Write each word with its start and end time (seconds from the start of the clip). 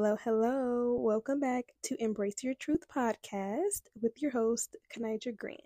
Hello, 0.00 0.16
hello. 0.22 0.94
Welcome 0.96 1.40
back 1.40 1.72
to 1.82 2.00
Embrace 2.00 2.44
Your 2.44 2.54
Truth 2.54 2.84
podcast 2.88 3.88
with 4.00 4.22
your 4.22 4.30
host, 4.30 4.76
Kanija 4.94 5.36
Grant. 5.36 5.58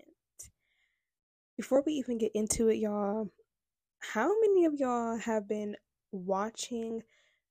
Before 1.54 1.82
we 1.84 1.92
even 1.92 2.16
get 2.16 2.32
into 2.34 2.68
it, 2.68 2.76
y'all, 2.76 3.28
how 3.98 4.32
many 4.40 4.64
of 4.64 4.72
y'all 4.78 5.18
have 5.18 5.46
been 5.46 5.76
watching 6.12 7.02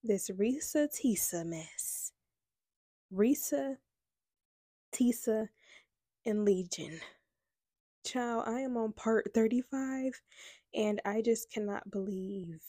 this 0.03 0.31
Reesa 0.31 0.87
Teesa 0.87 1.45
mess? 1.45 2.13
Reesa, 3.13 3.75
Teesa, 4.91 5.49
and 6.25 6.45
Legion. 6.45 6.99
Child, 8.07 8.45
I 8.47 8.61
am 8.61 8.75
on 8.75 8.93
part 8.93 9.29
35 9.35 10.19
and 10.73 10.99
I 11.05 11.21
just 11.21 11.51
cannot 11.51 11.91
believe, 11.91 12.59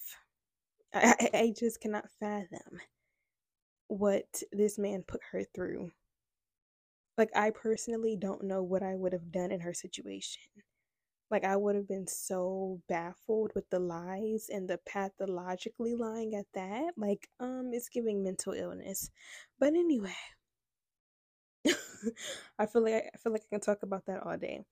I, 0.93 1.14
I, 1.18 1.38
I 1.38 1.54
just 1.58 1.80
cannot 1.80 2.10
fathom 2.21 2.79
what 3.92 4.42
this 4.52 4.78
man 4.78 5.04
put 5.06 5.20
her 5.32 5.44
through. 5.54 5.90
Like, 7.18 7.30
I 7.36 7.50
personally 7.50 8.16
don't 8.16 8.44
know 8.44 8.62
what 8.62 8.82
I 8.82 8.94
would 8.94 9.12
have 9.12 9.30
done 9.30 9.52
in 9.52 9.60
her 9.60 9.74
situation. 9.74 10.42
Like, 11.30 11.44
I 11.44 11.56
would 11.56 11.76
have 11.76 11.88
been 11.88 12.06
so 12.06 12.80
baffled 12.88 13.52
with 13.54 13.68
the 13.70 13.78
lies 13.78 14.48
and 14.50 14.68
the 14.68 14.78
pathologically 14.86 15.94
lying 15.94 16.34
at 16.34 16.46
that. 16.54 16.92
Like, 16.96 17.28
um, 17.38 17.70
it's 17.72 17.90
giving 17.90 18.22
mental 18.22 18.54
illness. 18.54 19.10
But 19.60 19.74
anyway, 19.74 20.16
I 22.58 22.66
feel 22.66 22.82
like 22.82 23.10
I 23.14 23.18
feel 23.18 23.32
like 23.32 23.43
I 23.46 23.54
can 23.56 23.60
talk 23.60 23.82
about 23.82 24.06
that 24.06 24.22
all 24.24 24.36
day. 24.38 24.64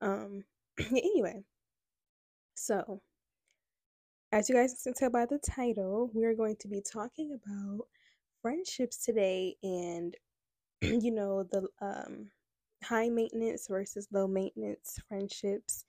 Um, 0.00 0.44
anyway, 0.90 1.42
so 2.54 3.00
as 4.32 4.48
you 4.48 4.54
guys 4.54 4.80
can 4.82 4.94
tell 4.94 5.10
by 5.10 5.26
the 5.26 5.38
title, 5.38 6.10
we 6.14 6.24
are 6.24 6.34
going 6.34 6.56
to 6.60 6.68
be 6.68 6.80
talking 6.80 7.32
about 7.32 7.86
friendships 8.42 9.04
today 9.04 9.56
and 9.62 10.16
you 10.82 11.10
know 11.10 11.44
the 11.44 11.66
um 11.80 12.30
high 12.82 13.08
maintenance 13.08 13.66
versus 13.68 14.08
low 14.12 14.26
maintenance 14.26 14.98
friendships 15.08 15.84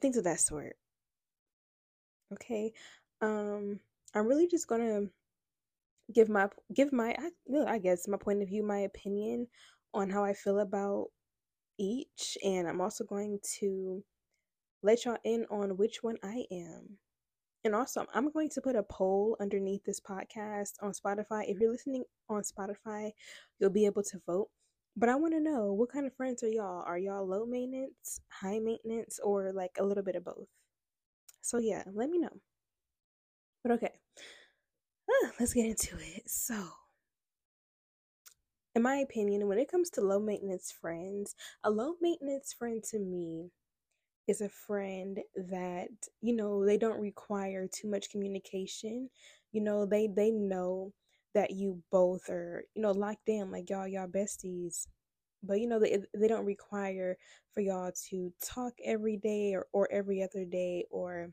things 0.00 0.16
of 0.16 0.24
that 0.24 0.40
sort. 0.40 0.76
Okay? 2.32 2.72
Um 3.20 3.80
i'm 4.14 4.26
really 4.26 4.46
just 4.46 4.66
gonna 4.68 5.06
give 6.12 6.28
my 6.28 6.48
give 6.74 6.92
my 6.92 7.14
I, 7.18 7.74
I 7.74 7.78
guess 7.78 8.08
my 8.08 8.16
point 8.16 8.42
of 8.42 8.48
view 8.48 8.62
my 8.62 8.80
opinion 8.80 9.48
on 9.92 10.10
how 10.10 10.24
i 10.24 10.32
feel 10.32 10.60
about 10.60 11.08
each 11.78 12.38
and 12.44 12.68
i'm 12.68 12.80
also 12.80 13.04
going 13.04 13.40
to 13.58 14.02
let 14.82 15.04
y'all 15.04 15.18
in 15.24 15.46
on 15.50 15.76
which 15.76 16.02
one 16.02 16.16
i 16.22 16.44
am 16.50 16.98
and 17.66 17.74
also, 17.74 18.06
I'm 18.14 18.30
going 18.30 18.48
to 18.50 18.60
put 18.60 18.76
a 18.76 18.82
poll 18.84 19.36
underneath 19.40 19.84
this 19.84 20.00
podcast 20.00 20.74
on 20.80 20.92
Spotify. 20.92 21.50
If 21.50 21.58
you're 21.58 21.72
listening 21.72 22.04
on 22.28 22.42
Spotify, 22.42 23.10
you'll 23.58 23.70
be 23.70 23.86
able 23.86 24.04
to 24.04 24.20
vote. 24.24 24.48
But 24.96 25.08
I 25.08 25.16
want 25.16 25.34
to 25.34 25.40
know 25.40 25.72
what 25.72 25.90
kind 25.90 26.06
of 26.06 26.14
friends 26.14 26.42
are 26.44 26.48
y'all? 26.48 26.84
Are 26.86 26.96
y'all 26.96 27.26
low 27.26 27.44
maintenance, 27.44 28.20
high 28.28 28.60
maintenance, 28.60 29.18
or 29.22 29.52
like 29.52 29.72
a 29.78 29.84
little 29.84 30.04
bit 30.04 30.14
of 30.14 30.24
both? 30.24 30.46
So, 31.42 31.58
yeah, 31.58 31.82
let 31.92 32.08
me 32.08 32.18
know. 32.18 32.40
But 33.64 33.72
okay, 33.72 33.92
uh, 35.08 35.28
let's 35.40 35.52
get 35.52 35.66
into 35.66 35.96
it. 35.98 36.30
So, 36.30 36.54
in 38.76 38.82
my 38.82 38.98
opinion, 38.98 39.48
when 39.48 39.58
it 39.58 39.70
comes 39.70 39.90
to 39.90 40.02
low 40.02 40.20
maintenance 40.20 40.72
friends, 40.80 41.34
a 41.64 41.70
low 41.70 41.94
maintenance 42.00 42.54
friend 42.56 42.82
to 42.90 43.00
me 43.00 43.50
is 44.28 44.40
a 44.40 44.48
friend 44.48 45.20
that 45.36 45.88
you 46.20 46.34
know 46.34 46.64
they 46.64 46.76
don't 46.76 47.00
require 47.00 47.66
too 47.66 47.88
much 47.88 48.10
communication 48.10 49.08
you 49.52 49.60
know 49.60 49.86
they 49.86 50.08
they 50.08 50.30
know 50.30 50.92
that 51.34 51.50
you 51.52 51.82
both 51.92 52.28
are 52.28 52.64
you 52.74 52.82
know 52.82 52.92
locked 52.92 53.28
in 53.28 53.50
like 53.50 53.70
y'all 53.70 53.86
y'all 53.86 54.08
besties 54.08 54.86
but 55.42 55.60
you 55.60 55.68
know 55.68 55.78
they 55.78 55.98
they 56.14 56.28
don't 56.28 56.44
require 56.44 57.16
for 57.54 57.60
y'all 57.60 57.92
to 58.08 58.32
talk 58.44 58.72
every 58.84 59.16
day 59.16 59.54
or, 59.54 59.66
or 59.72 59.88
every 59.92 60.22
other 60.22 60.44
day 60.44 60.84
or 60.90 61.30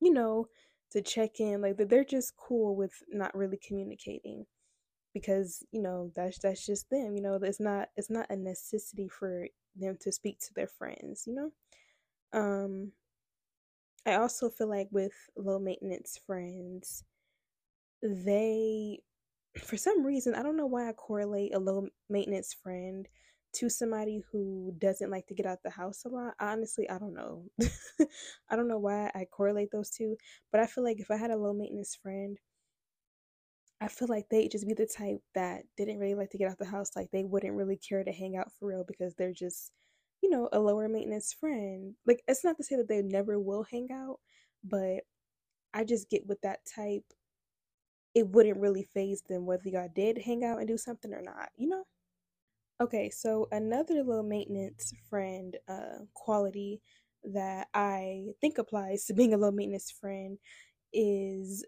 you 0.00 0.12
know 0.12 0.46
to 0.90 1.02
check 1.02 1.40
in 1.40 1.60
like 1.60 1.76
they're 1.76 2.04
just 2.04 2.36
cool 2.36 2.74
with 2.74 2.92
not 3.10 3.34
really 3.36 3.58
communicating 3.66 4.44
because 5.14 5.64
you 5.72 5.82
know 5.82 6.10
that's 6.14 6.38
that's 6.38 6.64
just 6.64 6.88
them 6.90 7.14
you 7.14 7.22
know 7.22 7.38
it's 7.42 7.60
not 7.60 7.88
it's 7.96 8.10
not 8.10 8.26
a 8.30 8.36
necessity 8.36 9.08
for 9.08 9.46
them 9.76 9.96
to 10.00 10.12
speak 10.12 10.38
to 10.40 10.52
their 10.54 10.66
friends 10.66 11.24
you 11.26 11.34
know 11.34 11.50
um, 12.32 12.92
I 14.06 14.14
also 14.14 14.50
feel 14.50 14.68
like 14.68 14.88
with 14.90 15.14
low 15.36 15.58
maintenance 15.58 16.18
friends, 16.26 17.04
they, 18.02 19.00
for 19.58 19.76
some 19.76 20.04
reason, 20.04 20.34
I 20.34 20.42
don't 20.42 20.56
know 20.56 20.66
why 20.66 20.88
I 20.88 20.92
correlate 20.92 21.54
a 21.54 21.58
low 21.58 21.88
maintenance 22.08 22.54
friend 22.54 23.08
to 23.54 23.68
somebody 23.68 24.22
who 24.30 24.74
doesn't 24.78 25.10
like 25.10 25.26
to 25.26 25.34
get 25.34 25.46
out 25.46 25.62
the 25.62 25.70
house 25.70 26.04
a 26.04 26.08
lot. 26.08 26.34
Honestly, 26.40 26.88
I 26.88 26.98
don't 26.98 27.14
know. 27.14 27.44
I 28.50 28.56
don't 28.56 28.68
know 28.68 28.78
why 28.78 29.10
I 29.14 29.26
correlate 29.26 29.70
those 29.72 29.90
two, 29.90 30.16
but 30.52 30.60
I 30.60 30.66
feel 30.66 30.84
like 30.84 31.00
if 31.00 31.10
I 31.10 31.16
had 31.16 31.30
a 31.30 31.36
low 31.36 31.52
maintenance 31.52 31.96
friend, 31.96 32.38
I 33.80 33.88
feel 33.88 34.08
like 34.08 34.28
they'd 34.28 34.50
just 34.50 34.66
be 34.66 34.74
the 34.74 34.86
type 34.86 35.22
that 35.34 35.64
didn't 35.76 35.98
really 35.98 36.14
like 36.14 36.30
to 36.30 36.38
get 36.38 36.50
out 36.50 36.58
the 36.58 36.64
house. 36.66 36.90
Like 36.96 37.10
they 37.10 37.24
wouldn't 37.24 37.54
really 37.56 37.76
care 37.76 38.04
to 38.04 38.12
hang 38.12 38.36
out 38.36 38.52
for 38.52 38.68
real 38.68 38.84
because 38.84 39.14
they're 39.14 39.32
just 39.32 39.72
you 40.22 40.30
know, 40.30 40.48
a 40.52 40.60
lower 40.60 40.88
maintenance 40.88 41.32
friend. 41.32 41.94
Like, 42.06 42.22
it's 42.28 42.44
not 42.44 42.56
to 42.58 42.64
say 42.64 42.76
that 42.76 42.88
they 42.88 43.02
never 43.02 43.38
will 43.38 43.64
hang 43.70 43.88
out, 43.92 44.18
but 44.64 45.00
I 45.74 45.84
just 45.84 46.10
get 46.10 46.26
with 46.26 46.40
that 46.42 46.60
type, 46.74 47.04
it 48.14 48.28
wouldn't 48.28 48.60
really 48.60 48.82
phase 48.82 49.22
them 49.22 49.46
whether 49.46 49.68
y'all 49.68 49.88
did 49.94 50.18
hang 50.18 50.44
out 50.44 50.58
and 50.58 50.68
do 50.68 50.76
something 50.76 51.12
or 51.12 51.22
not, 51.22 51.50
you 51.56 51.68
know? 51.68 51.84
Okay, 52.80 53.10
so 53.10 53.46
another 53.52 54.02
low 54.02 54.22
maintenance 54.22 54.92
friend 55.08 55.56
uh, 55.68 55.98
quality 56.14 56.80
that 57.24 57.68
I 57.74 58.28
think 58.40 58.58
applies 58.58 59.04
to 59.04 59.14
being 59.14 59.34
a 59.34 59.36
low 59.36 59.50
maintenance 59.50 59.90
friend 59.90 60.38
is 60.92 61.64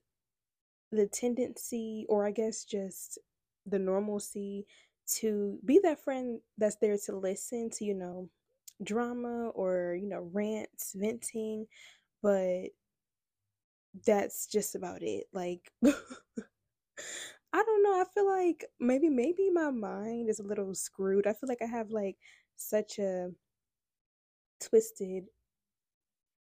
the 0.91 1.07
tendency, 1.07 2.07
or 2.09 2.27
I 2.27 2.31
guess 2.31 2.65
just 2.65 3.19
the 3.67 3.79
normalcy, 3.79 4.67
to 5.19 5.59
be 5.65 5.81
that 5.83 6.03
friend 6.03 6.41
that's 6.59 6.77
there 6.77 6.97
to 7.07 7.17
listen 7.17 7.71
to, 7.71 7.85
you 7.85 7.95
know, 7.95 8.29
drama 8.83 9.51
or, 9.51 9.97
you 10.01 10.09
know, 10.09 10.29
rants, 10.33 10.95
venting, 10.97 11.67
but 12.23 12.71
that's 14.07 14.47
just 14.47 14.75
about 14.75 15.03
it. 15.03 15.25
Like, 15.33 15.71
I 15.85 17.63
don't 17.63 17.83
know. 17.83 18.01
I 18.01 18.05
feel 18.15 18.29
like 18.29 18.65
maybe, 18.81 19.09
maybe 19.09 19.51
my 19.51 19.71
mind 19.71 20.29
is 20.31 20.39
a 20.41 20.45
little 20.45 20.75
screwed. 20.75 21.27
I 21.27 21.33
feel 21.33 21.49
like 21.49 21.63
I 21.63 21.67
have 21.67 21.91
like 21.91 22.17
such 22.57 22.99
a 22.99 23.31
twisted 24.61 25.25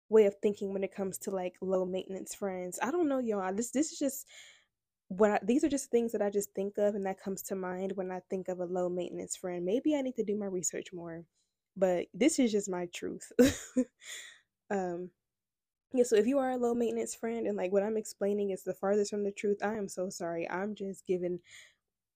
way 0.09 0.27
of 0.27 0.37
thinking 0.41 0.73
when 0.73 0.85
it 0.85 0.95
comes 0.95 1.19
to 1.19 1.31
like 1.31 1.55
low 1.61 1.85
maintenance 1.85 2.35
friends. 2.35 2.79
I 2.83 2.91
don't 2.91 3.09
know, 3.09 3.19
y'all. 3.19 3.55
This 3.55 3.71
this 3.71 3.93
is 3.93 3.99
just 3.99 4.27
what 5.09 5.31
I, 5.31 5.39
these 5.43 5.65
are 5.65 5.69
just 5.69 5.91
things 5.91 6.13
that 6.13 6.23
I 6.23 6.31
just 6.31 6.53
think 6.55 6.79
of 6.79 6.95
and 6.95 7.07
that 7.07 7.21
comes 7.21 7.43
to 7.45 7.55
mind 7.57 7.93
when 7.95 8.11
I 8.11 8.21
think 8.31 8.49
of 8.49 8.61
a 8.61 8.65
low 8.65 8.89
maintenance 8.89 9.37
friend. 9.37 9.65
Maybe 9.65 9.95
I 9.97 10.03
need 10.03 10.17
to 10.17 10.25
do 10.25 10.37
my 10.37 10.47
research 10.47 10.89
more 10.93 11.25
but 11.77 12.07
this 12.15 12.39
is 12.39 12.53
just 12.53 12.71
my 12.71 12.87
truth. 12.95 13.31
um 14.71 15.11
yeah, 15.95 16.05
so 16.05 16.17
if 16.17 16.27
you 16.27 16.39
are 16.39 16.51
a 16.51 16.57
low 16.59 16.75
maintenance 16.75 17.15
friend 17.15 17.47
and 17.47 17.57
like 17.57 17.73
what 17.73 17.83
I'm 17.83 17.97
explaining 17.97 18.51
is 18.51 18.63
the 18.65 18.75
farthest 18.75 19.11
from 19.11 19.25
the 19.25 19.33
truth, 19.33 19.59
I 19.63 19.77
am 19.77 19.89
so 19.89 20.11
sorry. 20.11 20.49
I'm 20.51 20.75
just 20.75 21.07
giving 21.07 21.41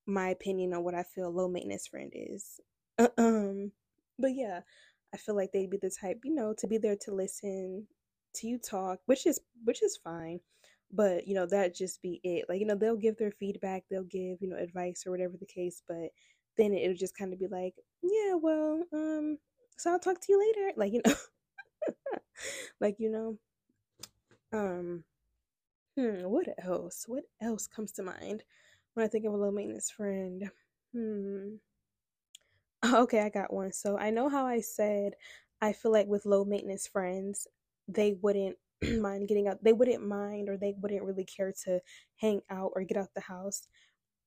my 0.06 0.30
opinion 0.30 0.74
on 0.74 0.84
what 0.84 0.94
I 0.94 1.02
feel 1.02 1.30
low 1.30 1.48
maintenance 1.48 1.86
friend 1.86 2.12
is. 2.14 2.60
um 3.18 3.72
but 4.18 4.34
yeah, 4.34 4.60
I 5.14 5.16
feel 5.16 5.34
like 5.36 5.52
they'd 5.52 5.70
be 5.70 5.78
the 5.78 5.90
type, 5.90 6.20
you 6.24 6.34
know, 6.34 6.54
to 6.58 6.66
be 6.66 6.78
there 6.78 6.96
to 7.02 7.14
listen 7.14 7.86
to 8.34 8.46
you 8.46 8.58
talk, 8.58 9.00
which 9.06 9.26
is 9.26 9.40
which 9.64 9.82
is 9.82 9.98
fine. 10.02 10.40
But, 10.92 11.26
you 11.28 11.34
know, 11.34 11.46
that 11.46 11.74
just 11.74 12.02
be 12.02 12.20
it. 12.24 12.46
Like, 12.48 12.58
you 12.60 12.66
know, 12.66 12.74
they'll 12.74 12.96
give 12.96 13.16
their 13.16 13.30
feedback, 13.30 13.84
they'll 13.90 14.02
give, 14.04 14.38
you 14.42 14.48
know, 14.48 14.56
advice 14.56 15.04
or 15.06 15.12
whatever 15.12 15.36
the 15.38 15.46
case, 15.46 15.82
but 15.88 16.10
then 16.58 16.74
it'll 16.74 16.96
just 16.96 17.16
kind 17.16 17.32
of 17.32 17.38
be 17.38 17.46
like, 17.46 17.74
yeah, 18.02 18.34
well, 18.34 18.84
um, 18.92 19.38
so 19.80 19.92
I'll 19.92 19.98
talk 19.98 20.20
to 20.20 20.32
you 20.32 20.38
later. 20.40 20.72
Like, 20.76 20.92
you 20.92 21.02
know, 21.06 21.14
like, 22.80 22.96
you 22.98 23.10
know, 23.10 23.38
um, 24.52 25.04
hmm, 25.96 26.22
what 26.24 26.48
else? 26.64 27.04
What 27.08 27.24
else 27.42 27.66
comes 27.66 27.92
to 27.94 28.02
mind 28.02 28.44
when 28.94 29.04
I 29.04 29.08
think 29.08 29.26
of 29.26 29.32
a 29.34 29.36
low 29.36 29.50
maintenance 29.50 29.90
friend? 29.90 30.50
Hmm. 30.94 31.56
Okay, 32.84 33.20
I 33.20 33.28
got 33.28 33.52
one. 33.52 33.72
So 33.72 33.98
I 33.98 34.10
know 34.10 34.28
how 34.28 34.46
I 34.46 34.60
said 34.60 35.14
I 35.60 35.72
feel 35.72 35.92
like 35.92 36.06
with 36.06 36.24
low 36.24 36.44
maintenance 36.44 36.86
friends, 36.86 37.46
they 37.86 38.14
wouldn't 38.14 38.56
mind 38.98 39.28
getting 39.28 39.48
out. 39.48 39.62
They 39.62 39.72
wouldn't 39.74 40.06
mind 40.06 40.48
or 40.48 40.56
they 40.56 40.74
wouldn't 40.80 41.02
really 41.04 41.24
care 41.24 41.52
to 41.64 41.80
hang 42.16 42.40
out 42.50 42.72
or 42.74 42.82
get 42.84 42.96
out 42.96 43.08
the 43.14 43.20
house. 43.20 43.68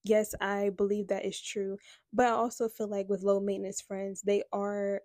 Yes, 0.03 0.35
I 0.41 0.71
believe 0.71 1.07
that 1.09 1.25
is 1.25 1.41
true. 1.41 1.77
But 2.13 2.27
I 2.27 2.31
also 2.31 2.69
feel 2.69 2.87
like 2.89 3.09
with 3.09 3.23
low 3.23 3.39
maintenance 3.39 3.81
friends, 3.81 4.21
they 4.23 4.43
are 4.53 5.01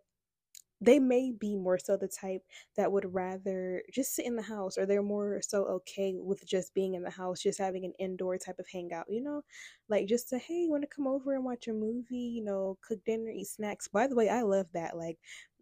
they 0.80 0.98
may 0.98 1.32
be 1.32 1.56
more 1.56 1.78
so 1.78 1.96
the 1.96 2.08
type 2.08 2.42
that 2.76 2.90
would 2.92 3.12
rather 3.12 3.82
just 3.92 4.14
sit 4.14 4.26
in 4.26 4.36
the 4.36 4.42
house 4.42 4.78
or 4.78 4.86
they're 4.86 5.02
more 5.02 5.40
so 5.42 5.64
okay 5.64 6.14
with 6.19 6.46
just 6.46 6.75
being 6.75 6.94
in 6.94 7.02
the 7.02 7.10
house 7.10 7.42
just 7.42 7.58
having 7.58 7.84
an 7.84 7.92
indoor 7.98 8.38
type 8.38 8.58
of 8.58 8.66
hangout 8.72 9.06
you 9.08 9.22
know? 9.22 9.42
Like 9.88 10.06
just 10.06 10.28
to 10.30 10.38
hey 10.38 10.62
you 10.62 10.70
want 10.70 10.82
to 10.82 10.94
come 10.94 11.06
over 11.06 11.34
and 11.34 11.44
watch 11.44 11.69
a 11.69 11.72
movie 11.72 12.16
you 12.16 12.44
know 12.44 12.78
cook 12.86 13.00
dinner 13.04 13.30
eat 13.30 13.48
snacks. 13.48 13.88
By 13.88 14.06
the 14.06 14.14
way 14.16 14.28
i 14.28 14.42
love 14.42 14.66
that 14.75 14.96
like 14.96 15.19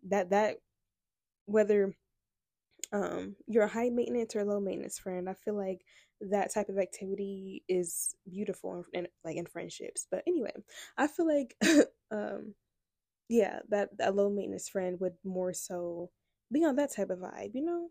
that 0.09 0.31
that 0.31 0.57
whether 1.47 1.95
um 2.93 3.35
you're 3.47 3.65
a 3.65 3.69
high 3.69 3.91
maintenance 3.91 4.37
or 4.37 4.45
low 4.45 4.61
maintenance 4.61 4.99
friend 4.99 5.29
i 5.29 5.35
feel 5.35 5.55
like 5.55 5.81
that 6.21 6.53
type 6.53 6.69
of 6.69 6.79
activity 6.79 7.63
is 7.69 8.15
beautiful 8.29 8.85
and 8.95 9.09
like 9.25 9.37
in 9.37 9.45
friendships 9.47 10.07
but 10.11 10.23
anyway 10.27 10.53
i 10.97 11.07
feel 11.07 11.27
like 11.27 11.57
um 12.11 12.55
yeah, 13.29 13.61
that 13.69 13.91
a 14.01 14.11
low 14.13 14.31
maintenance 14.31 14.69
friend 14.69 15.01
would 15.01 15.15
more 15.25 15.53
so 15.53 16.11
be 16.53 16.65
on 16.65 16.77
that 16.77 16.93
type 16.95 17.11
of 17.11 17.19
vibe, 17.19 17.55
you 17.55 17.65
know? 17.65 17.91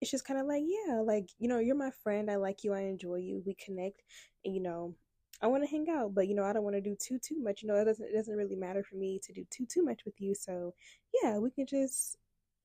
It's 0.00 0.10
just 0.10 0.24
kind 0.24 0.40
of 0.40 0.46
like, 0.46 0.62
yeah, 0.66 1.00
like, 1.00 1.28
you 1.38 1.48
know, 1.48 1.58
you're 1.58 1.76
my 1.76 1.90
friend. 2.02 2.30
I 2.30 2.36
like 2.36 2.64
you. 2.64 2.72
I 2.72 2.80
enjoy 2.82 3.16
you. 3.16 3.42
We 3.44 3.54
connect. 3.54 4.02
And, 4.44 4.54
you 4.54 4.62
know, 4.62 4.94
I 5.42 5.46
want 5.46 5.62
to 5.62 5.70
hang 5.70 5.88
out, 5.90 6.14
but, 6.14 6.26
you 6.26 6.34
know, 6.34 6.44
I 6.44 6.52
don't 6.52 6.64
want 6.64 6.76
to 6.76 6.80
do 6.80 6.96
too, 6.98 7.18
too 7.18 7.38
much. 7.42 7.62
You 7.62 7.68
know, 7.68 7.76
it 7.76 7.84
doesn't, 7.84 8.06
it 8.06 8.14
doesn't 8.14 8.36
really 8.36 8.56
matter 8.56 8.82
for 8.82 8.96
me 8.96 9.20
to 9.22 9.32
do 9.32 9.44
too, 9.50 9.66
too 9.66 9.84
much 9.84 10.04
with 10.04 10.18
you. 10.20 10.34
So, 10.34 10.74
yeah, 11.22 11.38
we 11.38 11.50
can 11.50 11.66
just 11.66 12.16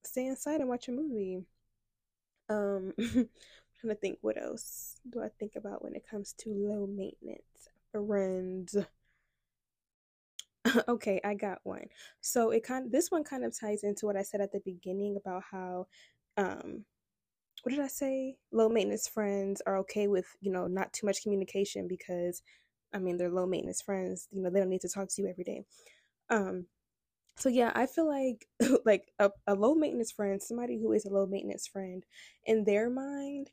stay 0.04 0.26
inside 0.26 0.60
and 0.60 0.68
watch 0.68 0.88
a 0.88 0.92
movie. 0.92 1.42
Um, 2.48 2.92
I'm 2.98 3.28
trying 3.80 3.94
to 3.94 4.00
think 4.00 4.18
what 4.22 4.40
else 4.40 4.96
do 5.10 5.22
I 5.22 5.28
think 5.28 5.56
about 5.56 5.82
when 5.82 5.94
it 5.94 6.08
comes 6.08 6.32
to 6.38 6.50
low 6.50 6.86
maintenance 6.86 7.68
friends. 7.92 8.76
okay, 10.88 11.20
I 11.24 11.34
got 11.34 11.58
one. 11.64 11.86
So 12.20 12.50
it 12.50 12.62
kind 12.64 12.86
of, 12.86 12.92
this 12.92 13.10
one 13.10 13.24
kind 13.24 13.44
of 13.44 13.58
ties 13.58 13.84
into 13.84 14.06
what 14.06 14.16
I 14.16 14.22
said 14.22 14.40
at 14.40 14.52
the 14.52 14.60
beginning 14.64 15.16
about 15.16 15.42
how 15.50 15.86
um 16.36 16.84
what 17.62 17.70
did 17.72 17.80
I 17.80 17.88
say? 17.88 18.36
Low 18.52 18.68
maintenance 18.68 19.08
friends 19.08 19.62
are 19.66 19.78
okay 19.78 20.06
with, 20.08 20.26
you 20.40 20.52
know, 20.52 20.66
not 20.68 20.92
too 20.92 21.06
much 21.06 21.22
communication 21.22 21.88
because 21.88 22.42
I 22.94 22.98
mean, 22.98 23.16
they're 23.18 23.30
low 23.30 23.46
maintenance 23.46 23.82
friends, 23.82 24.28
you 24.30 24.42
know, 24.42 24.50
they 24.50 24.60
don't 24.60 24.70
need 24.70 24.82
to 24.82 24.88
talk 24.88 25.08
to 25.10 25.22
you 25.22 25.28
every 25.28 25.44
day. 25.44 25.64
Um 26.30 26.66
so 27.38 27.48
yeah, 27.50 27.72
I 27.74 27.86
feel 27.86 28.08
like 28.08 28.46
like 28.86 29.12
a, 29.18 29.30
a 29.46 29.54
low 29.54 29.74
maintenance 29.74 30.12
friend, 30.12 30.42
somebody 30.42 30.80
who 30.80 30.92
is 30.92 31.04
a 31.06 31.10
low 31.10 31.26
maintenance 31.26 31.66
friend, 31.66 32.04
in 32.46 32.64
their 32.64 32.90
mind, 32.90 33.50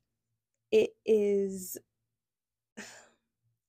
it 0.71 0.91
is 1.05 1.77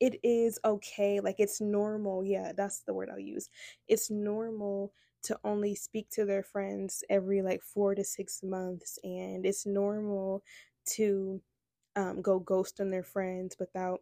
it 0.00 0.18
is 0.22 0.58
okay 0.64 1.20
like 1.20 1.36
it's 1.38 1.60
normal 1.60 2.24
yeah 2.24 2.52
that's 2.56 2.82
the 2.82 2.94
word 2.94 3.08
i'll 3.10 3.18
use 3.18 3.48
it's 3.88 4.10
normal 4.10 4.92
to 5.22 5.38
only 5.44 5.74
speak 5.74 6.08
to 6.10 6.24
their 6.24 6.42
friends 6.42 7.02
every 7.08 7.42
like 7.42 7.62
four 7.62 7.94
to 7.94 8.04
six 8.04 8.40
months 8.42 8.98
and 9.04 9.46
it's 9.46 9.64
normal 9.66 10.42
to 10.86 11.40
um, 11.96 12.20
go 12.22 12.38
ghost 12.38 12.80
on 12.80 12.90
their 12.90 13.02
friends 13.04 13.56
without 13.58 14.00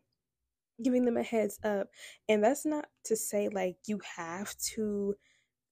giving 0.83 1.05
them 1.05 1.17
a 1.17 1.23
heads 1.23 1.59
up 1.65 1.89
and 2.29 2.43
that's 2.43 2.67
not 2.67 2.87
to 3.05 3.17
say 3.17 3.49
like 3.49 3.77
you 3.87 4.01
have 4.17 4.55
to 4.59 5.15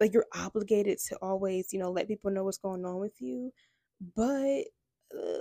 like 0.00 0.12
you're 0.12 0.26
obligated 0.34 0.98
to 0.98 1.16
always 1.22 1.72
you 1.72 1.78
know 1.80 1.90
let 1.92 2.08
people 2.08 2.30
know 2.30 2.44
what's 2.44 2.58
going 2.58 2.84
on 2.84 3.00
with 3.00 3.20
you 3.20 3.52
but 4.16 4.64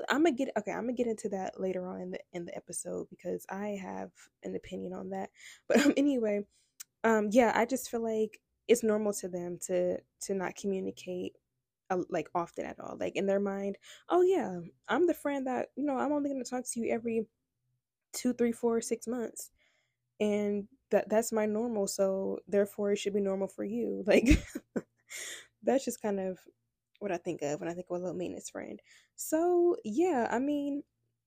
I'm 0.09 0.23
gonna 0.23 0.35
get 0.35 0.49
okay. 0.57 0.71
I'm 0.71 0.83
gonna 0.83 0.93
get 0.93 1.07
into 1.07 1.29
that 1.29 1.59
later 1.59 1.85
on 1.87 2.01
in 2.01 2.11
the 2.11 2.19
in 2.33 2.45
the 2.45 2.55
episode 2.55 3.07
because 3.09 3.45
I 3.49 3.79
have 3.81 4.11
an 4.43 4.55
opinion 4.55 4.93
on 4.93 5.09
that. 5.11 5.29
But 5.67 5.85
um, 5.85 5.93
anyway, 5.97 6.45
um, 7.03 7.29
yeah, 7.31 7.51
I 7.55 7.65
just 7.65 7.89
feel 7.89 8.03
like 8.03 8.39
it's 8.67 8.83
normal 8.83 9.13
to 9.13 9.27
them 9.27 9.57
to 9.67 9.97
to 10.21 10.33
not 10.33 10.55
communicate 10.55 11.33
uh, 11.89 12.03
like 12.09 12.29
often 12.35 12.65
at 12.65 12.79
all. 12.79 12.97
Like 12.99 13.15
in 13.15 13.25
their 13.27 13.39
mind, 13.39 13.77
oh 14.09 14.21
yeah, 14.21 14.59
I'm 14.87 15.07
the 15.07 15.13
friend 15.13 15.47
that 15.47 15.69
you 15.75 15.85
know 15.85 15.97
I'm 15.97 16.13
only 16.13 16.29
gonna 16.29 16.43
talk 16.43 16.65
to 16.65 16.79
you 16.79 16.91
every 16.91 17.25
two, 18.13 18.33
three, 18.33 18.51
four, 18.51 18.81
six 18.81 19.07
months, 19.07 19.51
and 20.19 20.67
that 20.91 21.09
that's 21.09 21.31
my 21.31 21.45
normal. 21.45 21.87
So 21.87 22.39
therefore, 22.47 22.91
it 22.93 22.97
should 22.97 23.13
be 23.13 23.21
normal 23.21 23.47
for 23.47 23.63
you. 23.63 24.03
Like 24.07 24.27
that's 25.63 25.85
just 25.85 26.01
kind 26.01 26.19
of 26.19 26.39
what 26.99 27.11
I 27.11 27.17
think 27.17 27.41
of 27.41 27.59
when 27.59 27.69
I 27.69 27.73
think 27.73 27.87
of 27.89 28.01
a 28.01 28.05
low 28.05 28.13
maintenance 28.13 28.49
friend. 28.49 28.81
So, 29.19 29.75
yeah, 29.83 30.27
I 30.31 30.39
mean, 30.39 30.83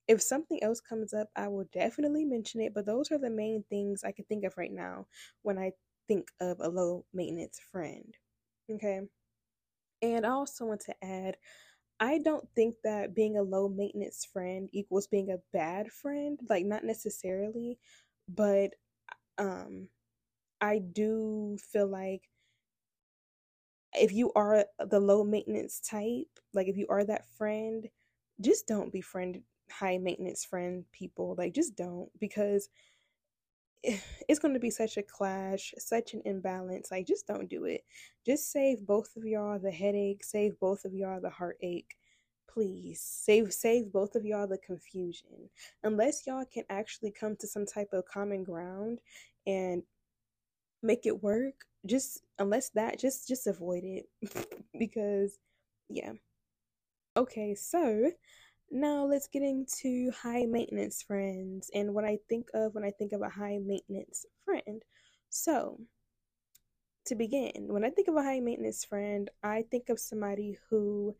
if 0.07 0.19
something 0.21 0.61
else 0.63 0.81
comes 0.81 1.13
up, 1.13 1.29
I 1.35 1.47
will 1.47 1.65
definitely 1.71 2.25
mention 2.25 2.59
it, 2.61 2.73
but 2.73 2.85
those 2.87 3.11
are 3.11 3.19
the 3.19 3.29
main 3.29 3.63
things 3.69 4.03
I 4.03 4.11
can 4.11 4.25
think 4.25 4.43
of 4.45 4.57
right 4.57 4.71
now 4.71 5.07
when 5.43 5.59
I 5.59 5.73
think 6.07 6.29
of 6.41 6.59
a 6.59 6.69
low 6.69 7.05
maintenance 7.13 7.59
friend. 7.59 8.17
Okay. 8.69 9.01
And 10.01 10.25
I 10.25 10.29
also 10.29 10.65
want 10.65 10.81
to 10.81 10.95
add 11.03 11.37
I 11.99 12.19
don't 12.19 12.47
think 12.55 12.77
that 12.83 13.15
being 13.15 13.37
a 13.37 13.43
low 13.43 13.69
maintenance 13.69 14.25
friend 14.25 14.69
equals 14.73 15.07
being 15.07 15.31
a 15.31 15.39
bad 15.53 15.91
friend, 15.91 16.39
like 16.49 16.65
not 16.65 16.83
necessarily, 16.83 17.79
but 18.29 18.75
um 19.37 19.89
I 20.61 20.79
do 20.79 21.57
feel 21.71 21.87
like 21.87 22.29
if 23.95 24.11
you 24.11 24.31
are 24.35 24.65
the 24.79 24.99
low 24.99 25.23
maintenance 25.23 25.79
type, 25.79 26.39
like 26.53 26.67
if 26.67 26.77
you 26.77 26.87
are 26.89 27.03
that 27.03 27.25
friend, 27.37 27.87
just 28.41 28.67
don't 28.67 28.91
befriend 28.91 29.41
high 29.71 29.97
maintenance 29.97 30.45
friend 30.45 30.85
people. 30.91 31.35
Like 31.37 31.53
just 31.53 31.75
don't 31.75 32.09
because 32.19 32.69
it's 33.83 34.39
going 34.39 34.53
to 34.53 34.59
be 34.59 34.69
such 34.69 34.97
a 34.97 35.03
clash, 35.03 35.73
such 35.77 36.13
an 36.13 36.21
imbalance. 36.25 36.89
Like 36.91 37.07
just 37.07 37.27
don't 37.27 37.49
do 37.49 37.65
it. 37.65 37.83
Just 38.25 38.51
save 38.51 38.85
both 38.85 39.15
of 39.17 39.25
y'all 39.25 39.59
the 39.59 39.71
headache, 39.71 40.23
save 40.23 40.59
both 40.59 40.85
of 40.85 40.93
y'all 40.93 41.21
the 41.21 41.29
heartache. 41.29 41.95
Please 42.47 43.01
save 43.01 43.51
save 43.51 43.91
both 43.91 44.15
of 44.15 44.25
y'all 44.25 44.47
the 44.47 44.59
confusion. 44.59 45.49
Unless 45.83 46.27
y'all 46.27 46.45
can 46.45 46.63
actually 46.69 47.11
come 47.11 47.35
to 47.37 47.47
some 47.47 47.65
type 47.65 47.89
of 47.93 48.05
common 48.05 48.43
ground 48.43 48.99
and 49.47 49.83
make 50.81 51.05
it 51.05 51.23
work, 51.23 51.65
just 51.85 52.23
unless 52.39 52.69
that 52.69 52.99
just 52.99 53.27
just 53.27 53.47
avoid 53.47 53.83
it 53.83 54.05
because 54.79 55.37
yeah. 55.89 56.13
Okay 57.15 57.55
so 57.55 58.11
now 58.71 59.05
let's 59.05 59.27
get 59.27 59.43
into 59.43 60.11
high 60.11 60.45
maintenance 60.45 61.03
friends 61.03 61.69
and 61.75 61.93
what 61.93 62.03
i 62.03 62.17
think 62.27 62.47
of 62.55 62.73
when 62.73 62.83
i 62.83 62.89
think 62.89 63.11
of 63.13 63.21
a 63.21 63.29
high 63.29 63.59
maintenance 63.63 64.25
friend. 64.45 64.81
So 65.29 65.79
to 67.05 67.15
begin 67.15 67.67
when 67.67 67.83
i 67.83 67.89
think 67.89 68.07
of 68.07 68.15
a 68.15 68.23
high 68.23 68.39
maintenance 68.39 68.85
friend 68.85 69.29
i 69.43 69.63
think 69.69 69.89
of 69.89 69.99
somebody 69.99 70.57
who 70.69 71.15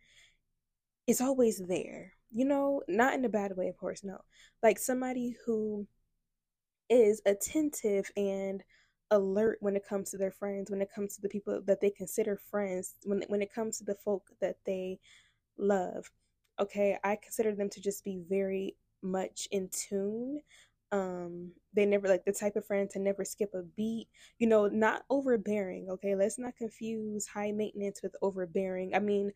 is 1.07 1.19
always 1.19 1.59
there 1.67 2.13
you 2.31 2.45
know 2.45 2.81
not 2.87 3.13
in 3.13 3.25
a 3.25 3.29
bad 3.29 3.55
way 3.57 3.67
of 3.67 3.77
course 3.77 4.03
no 4.03 4.17
like 4.61 4.79
somebody 4.79 5.35
who 5.45 5.85
is 6.89 7.21
attentive 7.25 8.09
and 8.15 8.63
alert 9.11 9.57
when 9.61 9.75
it 9.75 9.87
comes 9.87 10.11
to 10.11 10.17
their 10.17 10.31
friends, 10.31 10.71
when 10.71 10.81
it 10.81 10.89
comes 10.93 11.15
to 11.15 11.21
the 11.21 11.29
people 11.29 11.61
that 11.65 11.81
they 11.81 11.89
consider 11.89 12.37
friends, 12.37 12.95
when 13.05 13.23
when 13.27 13.41
it 13.41 13.53
comes 13.53 13.77
to 13.77 13.83
the 13.83 13.95
folk 13.95 14.29
that 14.41 14.57
they 14.65 14.99
love. 15.57 16.09
Okay, 16.59 16.97
I 17.03 17.15
consider 17.17 17.55
them 17.55 17.69
to 17.71 17.81
just 17.81 18.03
be 18.03 18.21
very 18.29 18.75
much 19.01 19.47
in 19.51 19.69
tune. 19.69 20.41
Um, 20.91 21.51
they 21.73 21.85
never 21.85 22.07
like 22.07 22.25
the 22.25 22.31
type 22.31 22.55
of 22.55 22.65
friend 22.65 22.89
to 22.91 22.99
never 22.99 23.25
skip 23.25 23.53
a 23.55 23.63
beat. 23.63 24.07
You 24.39 24.47
know, 24.47 24.67
not 24.67 25.03
overbearing. 25.09 25.89
Okay, 25.89 26.15
let's 26.15 26.39
not 26.39 26.55
confuse 26.55 27.27
high 27.27 27.51
maintenance 27.51 28.01
with 28.03 28.15
overbearing. 28.21 28.95
I 28.95 28.99
mean, 28.99 29.31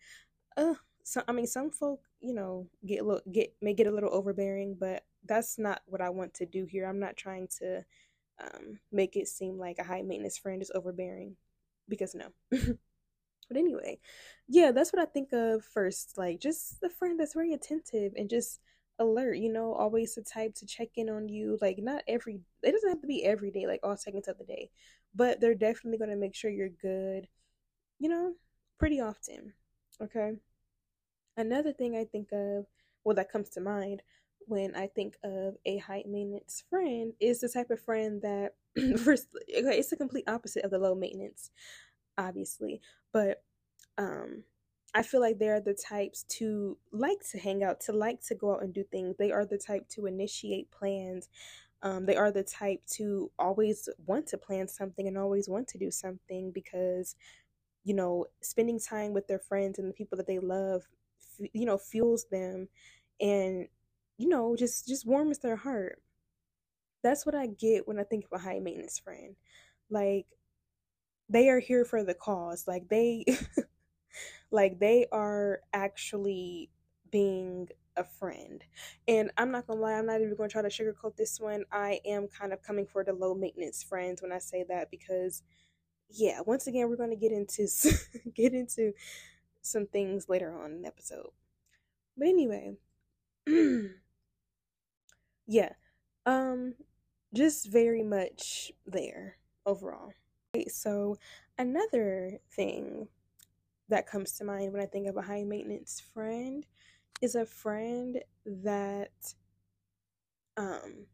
uh, 0.57 0.75
so 1.03 1.23
I 1.27 1.31
mean, 1.31 1.47
some 1.47 1.71
folk, 1.71 2.01
you 2.21 2.33
know, 2.33 2.67
get 2.85 3.01
a 3.01 3.03
little, 3.03 3.21
get 3.31 3.55
may 3.61 3.73
get 3.73 3.87
a 3.87 3.91
little 3.91 4.13
overbearing, 4.13 4.75
but 4.79 5.03
that's 5.25 5.57
not 5.57 5.81
what 5.85 6.01
I 6.01 6.09
want 6.09 6.33
to 6.35 6.45
do 6.45 6.65
here. 6.65 6.85
I'm 6.85 6.99
not 6.99 7.17
trying 7.17 7.47
to 7.59 7.83
um, 8.41 8.79
make 8.91 9.15
it 9.15 9.27
seem 9.27 9.57
like 9.57 9.79
a 9.79 9.83
high 9.83 10.01
maintenance 10.01 10.37
friend 10.37 10.61
is 10.61 10.71
overbearing 10.73 11.35
because 11.89 12.15
no. 12.15 12.27
but 12.51 13.57
anyway, 13.57 13.99
yeah, 14.47 14.71
that's 14.71 14.93
what 14.93 15.01
I 15.01 15.05
think 15.05 15.33
of 15.33 15.63
first. 15.63 16.17
Like 16.17 16.39
just 16.39 16.81
the 16.81 16.89
friend 16.89 17.19
that's 17.19 17.33
very 17.33 17.53
attentive 17.53 18.13
and 18.17 18.29
just 18.29 18.59
alert, 18.99 19.35
you 19.35 19.51
know, 19.51 19.73
always 19.73 20.15
the 20.15 20.21
type 20.21 20.55
to 20.55 20.65
check 20.65 20.89
in 20.95 21.09
on 21.09 21.29
you. 21.29 21.57
Like 21.61 21.77
not 21.79 22.03
every 22.07 22.41
it 22.63 22.71
doesn't 22.71 22.89
have 22.89 23.01
to 23.01 23.07
be 23.07 23.23
every 23.25 23.51
day, 23.51 23.67
like 23.67 23.81
all 23.83 23.97
seconds 23.97 24.27
of 24.27 24.37
the 24.37 24.45
day. 24.45 24.69
But 25.15 25.39
they're 25.41 25.55
definitely 25.55 25.99
gonna 25.99 26.15
make 26.15 26.35
sure 26.35 26.51
you're 26.51 26.69
good, 26.69 27.27
you 27.99 28.09
know, 28.09 28.33
pretty 28.79 29.01
often. 29.01 29.53
Okay. 30.01 30.33
Another 31.37 31.71
thing 31.71 31.95
I 31.95 32.03
think 32.03 32.29
of, 32.33 32.65
well 33.03 33.15
that 33.15 33.31
comes 33.31 33.49
to 33.51 33.61
mind 33.61 34.01
when 34.47 34.75
I 34.75 34.87
think 34.87 35.15
of 35.23 35.55
a 35.65 35.77
high 35.77 36.03
maintenance 36.07 36.63
friend 36.69 37.13
is 37.19 37.41
the 37.41 37.49
type 37.49 37.69
of 37.69 37.81
friend 37.81 38.21
that 38.21 38.53
first 38.99 39.27
okay, 39.35 39.77
it's 39.79 39.89
the 39.89 39.97
complete 39.97 40.25
opposite 40.27 40.63
of 40.63 40.71
the 40.71 40.79
low 40.79 40.95
maintenance, 40.95 41.51
obviously. 42.17 42.81
But 43.13 43.43
um 43.97 44.43
I 44.95 45.03
feel 45.03 45.21
like 45.21 45.37
they're 45.39 45.61
the 45.61 45.75
types 45.75 46.23
to 46.39 46.77
like 46.91 47.19
to 47.31 47.39
hang 47.39 47.63
out, 47.63 47.81
to 47.81 47.91
like 47.91 48.21
to 48.27 48.35
go 48.35 48.53
out 48.53 48.63
and 48.63 48.73
do 48.73 48.83
things. 48.83 49.15
They 49.17 49.31
are 49.31 49.45
the 49.45 49.57
type 49.57 49.87
to 49.89 50.07
initiate 50.07 50.71
plans. 50.71 51.29
Um, 51.83 52.05
they 52.07 52.15
are 52.15 52.31
the 52.31 52.43
type 52.43 52.81
to 52.93 53.31
always 53.37 53.89
want 54.07 54.27
to 54.27 54.37
plan 54.37 54.67
something 54.67 55.07
and 55.07 55.17
always 55.17 55.47
want 55.49 55.67
to 55.69 55.77
do 55.77 55.91
something 55.91 56.51
because 56.51 57.15
you 57.83 57.93
know, 57.93 58.25
spending 58.41 58.79
time 58.79 59.13
with 59.13 59.27
their 59.27 59.39
friends 59.39 59.79
and 59.79 59.87
the 59.89 59.93
people 59.93 60.17
that 60.17 60.27
they 60.27 60.39
love, 60.39 60.83
you 61.53 61.65
know, 61.65 61.77
fuels 61.77 62.25
them 62.31 62.67
and, 63.21 63.67
you 64.17 64.27
know, 64.29 64.55
just, 64.55 64.87
just 64.87 65.05
warms 65.05 65.39
their 65.39 65.55
heart. 65.57 66.01
That's 67.03 67.25
what 67.25 67.35
I 67.35 67.47
get 67.47 67.87
when 67.87 67.99
I 67.99 68.03
think 68.03 68.25
of 68.25 68.31
a 68.33 68.43
high 68.43 68.59
maintenance 68.59 68.99
friend. 68.99 69.35
Like, 69.89 70.25
they 71.29 71.49
are 71.49 71.59
here 71.59 71.85
for 71.85 72.03
the 72.03 72.13
cause. 72.13 72.67
Like, 72.67 72.87
they, 72.89 73.25
like, 74.51 74.79
they 74.79 75.07
are 75.11 75.61
actually 75.73 76.69
being 77.11 77.69
a 77.95 78.03
friend. 78.03 78.63
And 79.07 79.31
I'm 79.37 79.51
not 79.51 79.67
gonna 79.67 79.81
lie, 79.81 79.93
I'm 79.93 80.05
not 80.05 80.21
even 80.21 80.35
gonna 80.35 80.49
try 80.49 80.61
to 80.61 80.69
sugarcoat 80.69 81.15
this 81.15 81.39
one. 81.39 81.63
I 81.71 81.99
am 82.05 82.27
kind 82.27 82.53
of 82.53 82.61
coming 82.61 82.85
for 82.85 83.03
the 83.03 83.13
low 83.13 83.33
maintenance 83.33 83.83
friends 83.83 84.21
when 84.21 84.31
I 84.31 84.39
say 84.39 84.65
that 84.69 84.91
because 84.91 85.43
yeah, 86.09 86.41
once 86.45 86.67
again 86.67 86.89
we're 86.89 86.97
gonna 86.97 87.15
get 87.15 87.31
into 87.31 87.67
get 88.35 88.53
into 88.53 88.93
some 89.61 89.87
things 89.87 90.29
later 90.29 90.53
on 90.57 90.71
in 90.73 90.81
the 90.83 90.87
episode. 90.89 91.29
But 92.17 92.27
anyway, 92.29 92.75
yeah. 95.47 95.73
Um 96.25 96.75
just 97.33 97.69
very 97.69 98.03
much 98.03 98.71
there 98.85 99.37
overall. 99.65 100.11
Okay, 100.55 100.67
so 100.69 101.17
another 101.57 102.39
thing 102.55 103.07
that 103.89 104.07
comes 104.07 104.33
to 104.33 104.45
mind 104.45 104.73
when 104.73 104.81
I 104.81 104.85
think 104.85 105.07
of 105.07 105.17
a 105.17 105.21
high 105.21 105.43
maintenance 105.43 106.01
friend 106.13 106.65
is 107.21 107.35
a 107.35 107.45
friend 107.45 108.19
that 108.45 109.11
um 110.57 111.05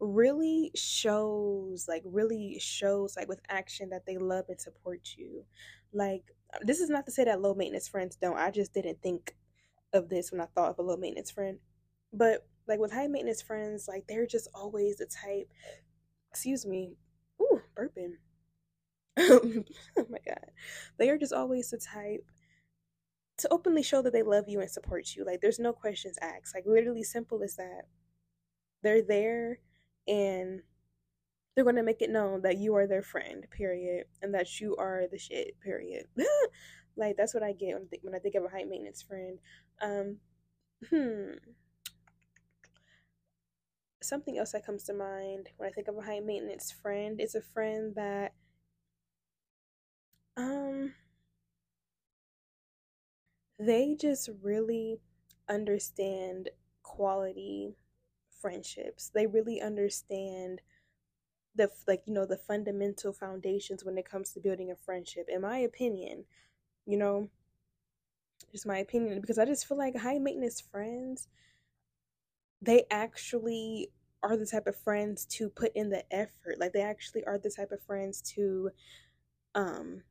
really 0.00 0.70
shows 0.74 1.86
like 1.88 2.02
really 2.04 2.58
shows 2.60 3.16
like 3.16 3.28
with 3.28 3.40
action 3.48 3.90
that 3.90 4.04
they 4.06 4.18
love 4.18 4.44
and 4.48 4.60
support 4.60 5.00
you 5.16 5.44
like 5.92 6.22
this 6.62 6.80
is 6.80 6.90
not 6.90 7.06
to 7.06 7.12
say 7.12 7.24
that 7.24 7.40
low 7.40 7.54
maintenance 7.54 7.88
friends 7.88 8.16
don't 8.16 8.36
i 8.36 8.50
just 8.50 8.74
didn't 8.74 9.00
think 9.02 9.34
of 9.94 10.08
this 10.10 10.30
when 10.30 10.40
i 10.40 10.46
thought 10.54 10.70
of 10.70 10.78
a 10.78 10.82
low 10.82 10.96
maintenance 10.96 11.30
friend 11.30 11.58
but 12.12 12.46
like 12.68 12.78
with 12.78 12.92
high 12.92 13.06
maintenance 13.06 13.42
friends 13.42 13.86
like 13.88 14.04
they're 14.08 14.26
just 14.26 14.48
always 14.54 14.96
the 14.96 15.06
type 15.06 15.48
excuse 16.30 16.66
me 16.66 16.96
ooh 17.40 17.60
burping 17.76 18.14
oh 19.18 20.06
my 20.10 20.18
god 20.26 20.50
they 20.98 21.08
are 21.08 21.18
just 21.18 21.32
always 21.32 21.70
the 21.70 21.78
type 21.78 22.24
to 23.38 23.52
openly 23.52 23.82
show 23.82 24.02
that 24.02 24.12
they 24.12 24.22
love 24.22 24.48
you 24.48 24.60
and 24.60 24.70
support 24.70 25.14
you. 25.14 25.24
Like 25.24 25.40
there's 25.40 25.58
no 25.58 25.72
questions 25.72 26.18
asked. 26.22 26.54
Like 26.54 26.64
literally 26.66 27.02
simple 27.02 27.42
as 27.42 27.56
that. 27.56 27.82
They're 28.82 29.02
there 29.02 29.58
and 30.08 30.62
they're 31.54 31.64
going 31.64 31.76
to 31.76 31.82
make 31.82 32.02
it 32.02 32.10
known 32.10 32.42
that 32.42 32.58
you 32.58 32.74
are 32.76 32.86
their 32.86 33.02
friend, 33.02 33.46
period, 33.50 34.06
and 34.22 34.34
that 34.34 34.60
you 34.60 34.76
are 34.76 35.04
the 35.10 35.18
shit, 35.18 35.58
period. 35.60 36.06
like 36.96 37.16
that's 37.16 37.34
what 37.34 37.42
I 37.42 37.52
get 37.52 37.74
when 37.74 37.82
I, 37.84 37.86
think, 37.86 38.04
when 38.04 38.14
I 38.14 38.18
think 38.18 38.34
of 38.36 38.44
a 38.44 38.48
high 38.48 38.64
maintenance 38.64 39.02
friend. 39.02 39.38
Um 39.82 40.16
hmm 40.90 41.32
something 44.02 44.38
else 44.38 44.52
that 44.52 44.66
comes 44.66 44.84
to 44.84 44.94
mind 44.94 45.50
when 45.56 45.68
I 45.68 45.72
think 45.72 45.88
of 45.88 45.96
a 45.98 46.02
high 46.02 46.20
maintenance 46.20 46.70
friend 46.70 47.20
is 47.20 47.34
a 47.34 47.42
friend 47.42 47.94
that 47.96 48.34
um 50.36 50.94
they 53.58 53.94
just 53.94 54.28
really 54.42 54.98
understand 55.48 56.50
quality 56.82 57.76
friendships. 58.30 59.10
They 59.14 59.26
really 59.26 59.60
understand 59.60 60.60
the 61.54 61.70
like 61.88 62.02
you 62.06 62.14
know 62.14 62.26
the 62.26 62.36
fundamental 62.38 63.12
foundations 63.12 63.84
when 63.84 63.98
it 63.98 64.08
comes 64.08 64.32
to 64.32 64.40
building 64.40 64.70
a 64.70 64.76
friendship. 64.76 65.28
In 65.28 65.42
my 65.42 65.58
opinion, 65.58 66.26
you 66.86 66.98
know, 66.98 67.30
just 68.52 68.66
my 68.66 68.78
opinion 68.78 69.20
because 69.20 69.38
I 69.38 69.44
just 69.44 69.66
feel 69.66 69.76
like 69.78 69.96
high 69.96 70.18
maintenance 70.18 70.60
friends 70.60 71.28
they 72.66 72.84
actually 72.90 73.90
are 74.22 74.36
the 74.36 74.46
type 74.46 74.66
of 74.66 74.76
friends 74.76 75.24
to 75.26 75.48
put 75.48 75.72
in 75.74 75.88
the 75.88 76.04
effort. 76.12 76.58
Like 76.58 76.72
they 76.72 76.82
actually 76.82 77.24
are 77.24 77.38
the 77.38 77.50
type 77.50 77.72
of 77.72 77.82
friends 77.82 78.20
to 78.34 78.70
um 79.54 80.02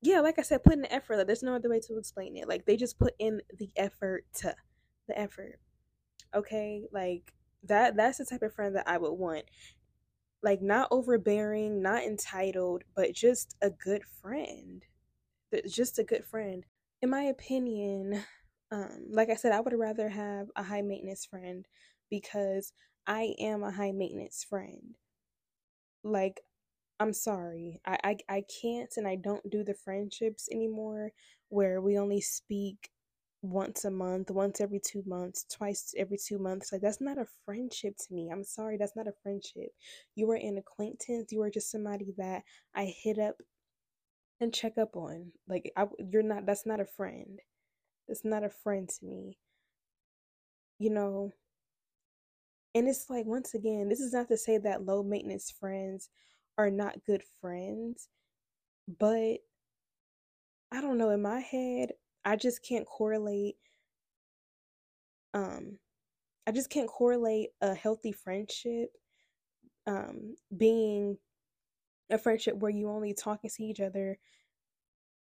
yeah, 0.00 0.20
like 0.20 0.38
I 0.38 0.42
said, 0.42 0.62
put 0.62 0.74
in 0.74 0.82
the 0.82 0.92
effort. 0.92 1.16
Like, 1.16 1.26
there's 1.26 1.42
no 1.42 1.56
other 1.56 1.68
way 1.68 1.80
to 1.80 1.98
explain 1.98 2.36
it. 2.36 2.48
Like 2.48 2.66
they 2.66 2.76
just 2.76 3.00
put 3.00 3.14
in 3.18 3.40
the 3.58 3.70
effort 3.76 4.26
to 4.36 4.54
the 5.08 5.18
effort. 5.18 5.58
Okay, 6.34 6.84
like 6.92 7.32
that. 7.64 7.96
That's 7.96 8.18
the 8.18 8.24
type 8.24 8.42
of 8.42 8.54
friend 8.54 8.76
that 8.76 8.88
I 8.88 8.98
would 8.98 9.14
want. 9.14 9.44
Like 10.42 10.62
not 10.62 10.88
overbearing, 10.92 11.82
not 11.82 12.04
entitled, 12.04 12.84
but 12.94 13.12
just 13.12 13.56
a 13.60 13.70
good 13.70 14.02
friend. 14.04 14.84
Just 15.68 15.98
a 15.98 16.04
good 16.04 16.24
friend. 16.24 16.64
In 17.02 17.10
my 17.10 17.22
opinion, 17.22 18.22
um, 18.70 19.06
like 19.10 19.30
I 19.30 19.36
said, 19.36 19.52
I 19.52 19.60
would 19.60 19.74
rather 19.78 20.08
have 20.08 20.48
a 20.56 20.62
high 20.62 20.82
maintenance 20.82 21.24
friend 21.26 21.66
because 22.10 22.72
I 23.06 23.34
am 23.38 23.62
a 23.62 23.70
high 23.72 23.92
maintenance 23.92 24.44
friend. 24.44 24.96
Like 26.02 26.40
I'm 27.00 27.12
sorry. 27.12 27.80
I, 27.86 27.98
I 28.04 28.16
I 28.28 28.44
can't 28.62 28.90
and 28.96 29.06
I 29.08 29.16
don't 29.16 29.48
do 29.50 29.64
the 29.64 29.74
friendships 29.74 30.48
anymore 30.52 31.12
where 31.50 31.80
we 31.80 31.98
only 31.98 32.20
speak 32.20 32.90
once 33.42 33.84
a 33.84 33.90
month, 33.90 34.30
once 34.30 34.60
every 34.60 34.80
two 34.80 35.02
months, 35.06 35.44
twice 35.44 35.94
every 35.96 36.18
two 36.18 36.38
months. 36.38 36.72
Like 36.72 36.82
that's 36.82 37.00
not 37.00 37.18
a 37.18 37.26
friendship 37.44 37.96
to 37.98 38.14
me. 38.14 38.30
I'm 38.32 38.44
sorry, 38.44 38.76
that's 38.78 38.96
not 38.96 39.08
a 39.08 39.14
friendship. 39.22 39.70
You 40.16 40.30
are 40.32 40.36
an 40.36 40.58
acquaintance. 40.58 41.32
You 41.32 41.42
are 41.42 41.50
just 41.50 41.70
somebody 41.70 42.12
that 42.18 42.42
I 42.74 42.86
hit 42.86 43.18
up 43.18 43.36
and 44.40 44.52
check 44.54 44.78
up 44.78 44.96
on. 44.96 45.32
Like 45.48 45.72
I, 45.76 45.86
you're 46.10 46.22
not. 46.22 46.46
That's 46.46 46.66
not 46.66 46.80
a 46.80 46.84
friend. 46.84 47.40
That's 48.08 48.24
not 48.24 48.44
a 48.44 48.48
friend 48.48 48.88
to 48.88 49.04
me. 49.04 49.36
You 50.78 50.90
know. 50.90 51.32
And 52.74 52.88
it's 52.88 53.08
like 53.10 53.26
once 53.26 53.54
again, 53.54 53.88
this 53.88 54.00
is 54.00 54.12
not 54.12 54.28
to 54.28 54.36
say 54.36 54.58
that 54.58 54.84
low 54.84 55.02
maintenance 55.02 55.50
friends 55.50 56.10
are 56.58 56.70
not 56.70 57.04
good 57.06 57.22
friends, 57.40 58.08
but 58.98 59.38
I 60.70 60.80
don't 60.80 60.98
know, 60.98 61.10
in 61.10 61.22
my 61.22 61.40
head, 61.40 61.92
I 62.24 62.36
just 62.36 62.62
can't 62.62 62.86
correlate 62.86 63.56
um 65.34 65.78
I 66.46 66.52
just 66.52 66.70
can't 66.70 66.88
correlate 66.88 67.50
a 67.60 67.74
healthy 67.74 68.12
friendship 68.12 68.90
um 69.86 70.36
being 70.56 71.18
a 72.10 72.18
friendship 72.18 72.56
where 72.56 72.70
you 72.70 72.90
only 72.90 73.14
talk 73.14 73.40
and 73.42 73.52
see 73.52 73.64
each 73.64 73.80
other 73.80 74.18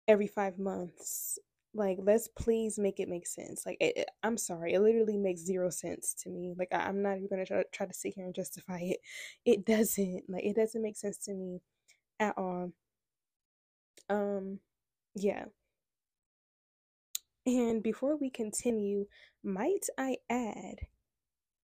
every 0.07 0.27
5 0.27 0.57
months. 0.59 1.39
Like 1.73 1.97
let's 2.01 2.27
please 2.27 2.77
make 2.77 2.99
it 2.99 3.07
make 3.09 3.27
sense. 3.27 3.65
Like 3.65 3.77
it, 3.79 3.97
it, 3.97 4.09
I'm 4.23 4.37
sorry, 4.37 4.73
it 4.73 4.81
literally 4.81 5.17
makes 5.17 5.41
zero 5.41 5.69
sense 5.69 6.13
to 6.23 6.29
me. 6.29 6.53
Like 6.57 6.69
I, 6.73 6.89
am 6.89 7.01
not 7.01 7.17
even 7.17 7.27
gonna 7.29 7.45
try, 7.45 7.63
try 7.71 7.87
to 7.87 7.93
sit 7.93 8.13
here 8.15 8.25
and 8.25 8.35
justify 8.35 8.79
it. 8.81 8.99
It 9.45 9.65
doesn't. 9.65 10.23
Like 10.29 10.43
it 10.43 10.55
doesn't 10.55 10.81
make 10.81 10.97
sense 10.97 11.17
to 11.25 11.33
me 11.33 11.61
at 12.19 12.37
all. 12.37 12.71
Um, 14.09 14.59
yeah. 15.15 15.45
And 17.45 17.81
before 17.81 18.17
we 18.17 18.29
continue, 18.29 19.07
might 19.43 19.87
I 19.97 20.17
add, 20.29 20.87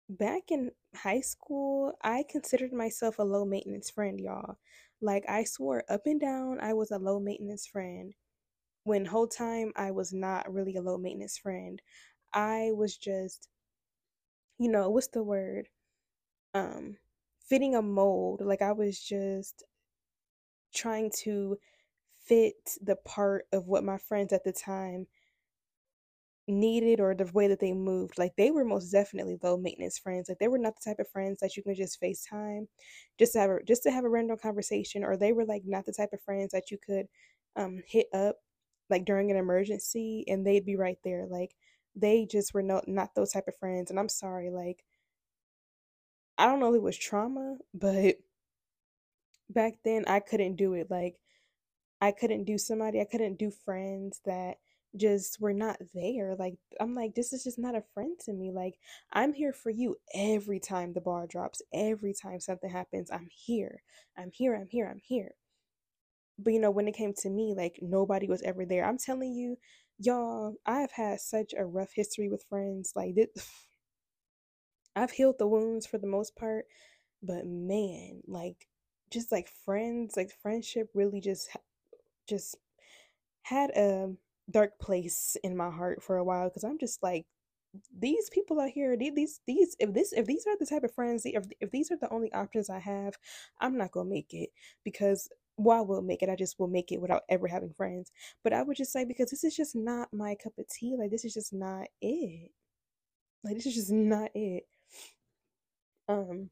back 0.08 0.50
in 0.50 0.72
high 0.94 1.20
school, 1.20 1.94
I 2.02 2.24
considered 2.28 2.72
myself 2.72 3.18
a 3.18 3.22
low 3.24 3.44
maintenance 3.44 3.90
friend, 3.90 4.20
y'all. 4.20 4.56
Like, 5.00 5.24
I 5.28 5.44
swore 5.44 5.84
up 5.88 6.02
and 6.06 6.20
down 6.20 6.60
I 6.60 6.74
was 6.74 6.90
a 6.90 6.98
low 6.98 7.20
maintenance 7.20 7.66
friend. 7.66 8.14
When 8.84 9.04
whole 9.06 9.26
time 9.26 9.72
I 9.74 9.90
was 9.90 10.12
not 10.12 10.52
really 10.52 10.76
a 10.76 10.82
low 10.82 10.96
maintenance 10.98 11.36
friend. 11.38 11.82
I 12.32 12.70
was 12.74 12.96
just, 12.96 13.48
you 14.58 14.70
know, 14.70 14.88
what's 14.90 15.08
the 15.08 15.22
word? 15.22 15.68
Um, 16.54 16.98
fitting 17.48 17.74
a 17.76 17.82
mold. 17.82 18.42
Like, 18.42 18.62
I 18.62 18.72
was 18.72 19.00
just 19.00 19.64
trying 20.74 21.10
to 21.10 21.56
fit 22.26 22.78
the 22.82 22.96
part 22.96 23.46
of 23.52 23.66
what 23.66 23.84
my 23.84 23.98
friends 23.98 24.32
at 24.32 24.44
the 24.44 24.52
time 24.52 25.06
needed 26.48 27.00
or 27.00 27.14
the 27.14 27.30
way 27.32 27.46
that 27.48 27.60
they 27.60 27.72
moved. 27.72 28.18
Like 28.18 28.34
they 28.36 28.50
were 28.50 28.64
most 28.64 28.90
definitely 28.90 29.38
low 29.42 29.56
maintenance 29.56 29.98
friends. 29.98 30.28
Like 30.28 30.38
they 30.38 30.48
were 30.48 30.58
not 30.58 30.74
the 30.76 30.90
type 30.90 30.98
of 30.98 31.08
friends 31.08 31.38
that 31.40 31.56
you 31.56 31.62
can 31.62 31.74
just 31.74 32.00
FaceTime 32.00 32.66
just 33.18 33.32
to 33.34 33.40
have 33.40 33.50
a 33.50 33.62
just 33.64 33.82
to 33.84 33.90
have 33.92 34.04
a 34.04 34.08
random 34.08 34.36
conversation, 34.38 35.04
or 35.04 35.16
they 35.16 35.32
were 35.32 35.44
like 35.44 35.62
not 35.64 35.86
the 35.86 35.92
type 35.92 36.12
of 36.12 36.22
friends 36.22 36.50
that 36.52 36.70
you 36.70 36.78
could 36.84 37.06
um 37.56 37.80
hit 37.86 38.06
up 38.12 38.36
like 38.90 39.04
during 39.04 39.30
an 39.30 39.36
emergency 39.36 40.24
and 40.28 40.46
they'd 40.46 40.64
be 40.66 40.76
right 40.76 40.98
there. 41.04 41.26
Like 41.28 41.54
they 41.96 42.26
just 42.26 42.54
were 42.54 42.62
not 42.62 42.88
not 42.88 43.14
those 43.14 43.32
type 43.32 43.48
of 43.48 43.56
friends. 43.56 43.90
And 43.90 43.98
I'm 43.98 44.08
sorry, 44.08 44.50
like 44.50 44.84
I 46.38 46.46
don't 46.46 46.60
know 46.60 46.70
if 46.74 46.76
it 46.76 46.82
was 46.82 46.96
trauma, 46.98 47.56
but 47.74 48.16
back 49.50 49.74
then 49.84 50.04
I 50.06 50.20
couldn't 50.20 50.56
do 50.56 50.74
it. 50.74 50.90
Like 50.90 51.16
I 52.00 52.12
couldn't 52.12 52.44
do 52.44 52.58
somebody, 52.58 53.00
I 53.00 53.04
couldn't 53.04 53.38
do 53.38 53.50
friends 53.50 54.20
that 54.24 54.56
just 54.96 55.40
were 55.40 55.54
not 55.54 55.78
there. 55.94 56.34
Like 56.38 56.54
I'm 56.80 56.94
like, 56.94 57.14
this 57.14 57.32
is 57.32 57.44
just 57.44 57.58
not 57.58 57.74
a 57.76 57.84
friend 57.94 58.18
to 58.24 58.32
me. 58.32 58.50
Like 58.52 58.74
I'm 59.12 59.32
here 59.32 59.52
for 59.52 59.70
you 59.70 59.96
every 60.14 60.60
time 60.60 60.92
the 60.92 61.00
bar 61.00 61.26
drops, 61.26 61.62
every 61.72 62.14
time 62.14 62.40
something 62.40 62.70
happens. 62.70 63.10
I'm 63.10 63.28
here. 63.30 63.82
I'm 64.16 64.30
here. 64.32 64.54
I'm 64.54 64.68
here. 64.68 64.88
I'm 64.90 65.00
here. 65.02 65.34
But 66.38 66.52
you 66.52 66.60
know, 66.60 66.70
when 66.70 66.88
it 66.88 66.96
came 66.96 67.12
to 67.14 67.30
me, 67.30 67.54
like 67.56 67.78
nobody 67.82 68.28
was 68.28 68.42
ever 68.42 68.64
there. 68.64 68.84
I'm 68.84 68.98
telling 68.98 69.34
you, 69.34 69.56
y'all, 69.98 70.54
I've 70.66 70.92
had 70.92 71.20
such 71.20 71.54
a 71.56 71.64
rough 71.64 71.92
history 71.94 72.28
with 72.28 72.44
friends. 72.48 72.92
Like 72.96 73.14
this, 73.14 73.28
I've 74.96 75.12
healed 75.12 75.36
the 75.38 75.46
wounds 75.46 75.86
for 75.86 75.98
the 75.98 76.06
most 76.06 76.36
part, 76.36 76.66
but 77.22 77.46
man, 77.46 78.22
like 78.26 78.68
just 79.10 79.32
like 79.32 79.48
friends, 79.64 80.16
like 80.16 80.32
friendship 80.42 80.88
really 80.94 81.20
just 81.20 81.50
just 82.28 82.56
had 83.42 83.70
a 83.70 84.14
dark 84.50 84.78
place 84.78 85.36
in 85.42 85.56
my 85.56 85.70
heart 85.70 86.02
for 86.02 86.16
a 86.16 86.24
while 86.24 86.48
because 86.48 86.64
I'm 86.64 86.78
just 86.78 87.02
like 87.02 87.26
these 87.98 88.28
people 88.30 88.60
out 88.60 88.68
here 88.68 88.96
these 88.96 89.40
these 89.46 89.76
if 89.78 89.94
this 89.94 90.12
if 90.12 90.26
these 90.26 90.46
are 90.46 90.56
the 90.58 90.66
type 90.66 90.84
of 90.84 90.94
friends 90.94 91.22
if, 91.24 91.44
if 91.60 91.70
these 91.70 91.90
are 91.90 91.96
the 91.96 92.12
only 92.12 92.30
options 92.34 92.68
i 92.68 92.78
have 92.78 93.16
i'm 93.60 93.78
not 93.78 93.90
gonna 93.92 94.08
make 94.08 94.34
it 94.34 94.50
because 94.84 95.28
well, 95.64 95.78
I 95.78 95.80
will 95.82 96.02
make 96.02 96.22
it. 96.22 96.28
I 96.28 96.36
just 96.36 96.58
will 96.58 96.68
make 96.68 96.92
it 96.92 97.00
without 97.00 97.22
ever 97.28 97.46
having 97.48 97.72
friends. 97.72 98.10
But 98.44 98.52
I 98.52 98.62
would 98.62 98.76
just 98.76 98.92
say 98.92 99.04
because 99.04 99.30
this 99.30 99.44
is 99.44 99.56
just 99.56 99.74
not 99.76 100.12
my 100.12 100.34
cup 100.36 100.52
of 100.58 100.68
tea. 100.68 100.96
Like 100.98 101.10
this 101.10 101.24
is 101.24 101.34
just 101.34 101.52
not 101.52 101.88
it. 102.00 102.50
Like 103.44 103.54
this 103.56 103.66
is 103.66 103.74
just 103.74 103.90
not 103.92 104.30
it. 104.34 104.66
Um, 106.08 106.50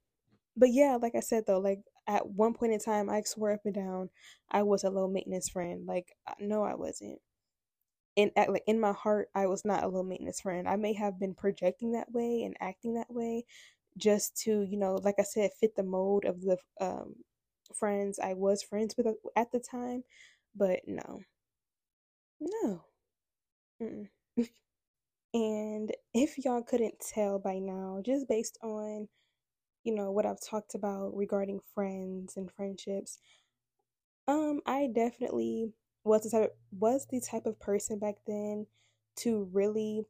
but 0.56 0.70
yeah, 0.72 0.98
like 1.00 1.14
I 1.16 1.20
said 1.20 1.44
though, 1.46 1.60
like 1.60 1.82
at 2.06 2.28
one 2.28 2.54
point 2.54 2.72
in 2.72 2.80
time, 2.80 3.10
I 3.10 3.22
swore 3.22 3.52
up 3.52 3.62
and 3.64 3.74
down 3.74 4.10
I 4.50 4.62
was 4.62 4.84
a 4.84 4.90
low 4.90 5.08
maintenance 5.08 5.48
friend. 5.48 5.86
Like 5.86 6.16
no, 6.40 6.62
I 6.64 6.74
wasn't. 6.74 7.20
In 8.16 8.30
at 8.36 8.50
like 8.50 8.64
in 8.66 8.80
my 8.80 8.92
heart, 8.92 9.28
I 9.34 9.46
was 9.46 9.64
not 9.64 9.84
a 9.84 9.88
low 9.88 10.02
maintenance 10.02 10.40
friend. 10.40 10.68
I 10.68 10.76
may 10.76 10.92
have 10.94 11.18
been 11.20 11.34
projecting 11.34 11.92
that 11.92 12.12
way 12.12 12.42
and 12.44 12.56
acting 12.60 12.94
that 12.94 13.10
way, 13.12 13.44
just 13.96 14.36
to 14.42 14.62
you 14.62 14.78
know, 14.78 14.96
like 14.96 15.16
I 15.18 15.22
said, 15.24 15.50
fit 15.60 15.76
the 15.76 15.82
mold 15.84 16.24
of 16.24 16.40
the 16.42 16.58
um 16.80 17.14
friends 17.74 18.18
I 18.18 18.34
was 18.34 18.62
friends 18.62 18.96
with 18.96 19.06
at 19.36 19.52
the 19.52 19.60
time, 19.60 20.04
but 20.54 20.80
no. 20.86 21.22
No. 22.40 22.84
and 25.34 25.92
if 26.14 26.38
y'all 26.38 26.62
couldn't 26.62 27.00
tell 27.00 27.38
by 27.38 27.58
now, 27.58 28.00
just 28.04 28.28
based 28.28 28.58
on, 28.62 29.08
you 29.84 29.94
know, 29.94 30.10
what 30.10 30.26
I've 30.26 30.40
talked 30.40 30.74
about 30.74 31.16
regarding 31.16 31.60
friends 31.74 32.36
and 32.36 32.50
friendships, 32.52 33.18
um, 34.28 34.60
I 34.66 34.88
definitely 34.92 35.72
was 36.04 36.22
the 36.22 36.30
type 36.30 36.56
was 36.72 37.06
the 37.10 37.20
type 37.20 37.46
of 37.46 37.60
person 37.60 37.98
back 37.98 38.16
then 38.26 38.66
to 39.16 39.48
really 39.52 40.04